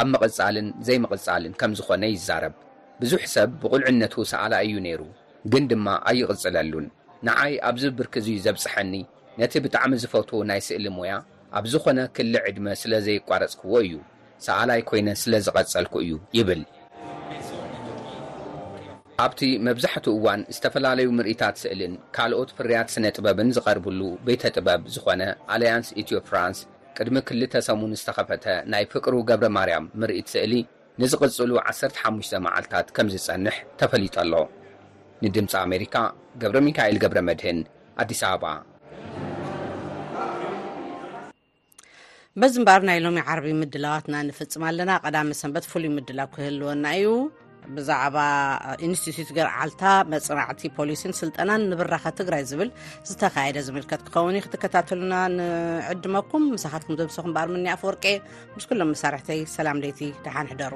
ኣብ 0.00 0.06
መቕፃልን 0.12 0.68
ዘይመቕፃልን 0.88 1.54
ከም 1.60 1.72
ዝኾነ 1.78 2.02
ይዛረብ 2.14 2.54
ብዙሕ 3.02 3.22
ሰብ 3.36 3.50
ብቑልዕነቱ 3.62 4.14
ሰኣላይ 4.32 4.64
እዩ 4.70 4.76
ነይሩ 4.88 5.02
ግን 5.54 5.64
ድማ 5.70 5.86
ኣይቕፅለሉን 6.10 6.86
ንዓይ 7.28 7.54
ኣብዚ 7.70 7.84
ብርክዙዩ 8.00 8.36
ዘብፅሐኒ 8.48 8.94
ነቲ 9.40 9.54
ብጣዕሚ 9.64 9.92
ዝፈትዎ 10.04 10.38
ናይ 10.50 10.60
ስእሊ 10.68 10.86
ሞያ 10.98 11.14
ኣብ 11.58 11.64
ዝኾነ 11.72 11.98
ክሊ 12.16 12.30
ዕድመ 12.50 12.66
ስለዘይቋረፅክዎ 12.82 13.74
እዩ 13.86 13.94
ሰኣላይ 14.44 14.80
ኮይነ 14.88 15.08
ስለዝቐጸልኩ 15.22 15.94
እዩ 16.04 16.12
ይብል 16.38 16.62
ኣብቲ 19.24 19.40
መብዛሕት 19.66 20.06
እዋን 20.14 20.40
ዝተፈላለዩ 20.54 21.06
ምርኢታት 21.18 21.56
ስእልን 21.60 21.94
ካልኦት 22.16 22.50
ፍርያት 22.56 22.88
ስነ 22.94 23.04
ጥበብን 23.16 23.52
ዝቐርብሉ 23.56 24.00
ቤተ 24.26 24.42
ጥበብ 24.56 24.82
ዝኾነ 24.94 25.22
ኣልያንስ 25.54 25.88
ኢትዮፕ 26.02 26.24
ፍራንስ 26.30 26.58
ቅድሚ 26.96 27.16
ክልተ 27.28 27.54
ሰሙን 27.68 27.94
ዝተኸፈተ 28.00 28.44
ናይ 28.74 28.84
ፍቅሩ 28.92 29.14
ገብረ 29.30 29.48
ማርያም 29.58 29.86
ምርኢት 30.02 30.28
ስእሊ 30.34 30.52
ንዝቕፅሉ 31.00 31.50
15 31.70 32.38
መዓልታት 32.46 32.86
ከም 32.96 33.08
ዝፀንሕ 33.14 33.56
ተፈሊጠኣሎ 33.82 34.34
ንድምፂ 35.24 35.52
ኣሜሪካ 35.66 35.94
ገብረ 36.44 36.58
ሚካኤል 36.68 36.96
ገብረ 37.04 37.18
መድህን 37.28 37.58
ኣዲስ 38.02 38.20
ኣበባ 38.30 38.46
በዚ 42.42 42.54
እበኣር 42.62 42.82
ናይ 42.88 42.98
ሎሚ 43.04 43.18
ዓርቢ 43.32 43.46
ምድላዋትና 43.60 44.16
ንፍፅም 44.28 44.62
ኣለና 44.68 44.90
ቀዳሚ 45.04 45.28
ሰንበት 45.38 45.66
ፍሉይ 45.70 45.90
ምድላው 45.94 46.26
ክህልወና 46.34 46.84
እዩ 46.98 47.06
ብዛዕባ 47.76 48.16
ኢንስትት 48.86 49.30
ግር 49.36 49.46
ዓልታ 49.60 49.82
መፅናዕቲ 50.14 50.62
ፖሊስን 50.78 51.16
ስልጠናን 51.20 51.64
ንብራኻ 51.70 52.04
ትግራይ 52.20 52.44
ዝብል 52.50 52.70
ዝተካየደ 53.10 53.58
ዝምልከት 53.68 54.02
ክኸውን 54.10 54.36
ክትከታተሉና 54.46 55.14
ንዕድመኩም 55.38 56.44
መሳካትኩም 56.56 57.00
ዘብሰኩ 57.02 57.26
በኣር 57.38 57.48
ምኒ 57.56 57.64
ኣፈወርቂ 57.76 58.04
ምስ 58.58 58.66
ኩሎም 58.72 58.92
መሳርሕተይ 58.94 59.42
ሰላም 59.58 59.82
ለይቲ 59.86 60.02
ድሓንሕደሩ 60.26 60.74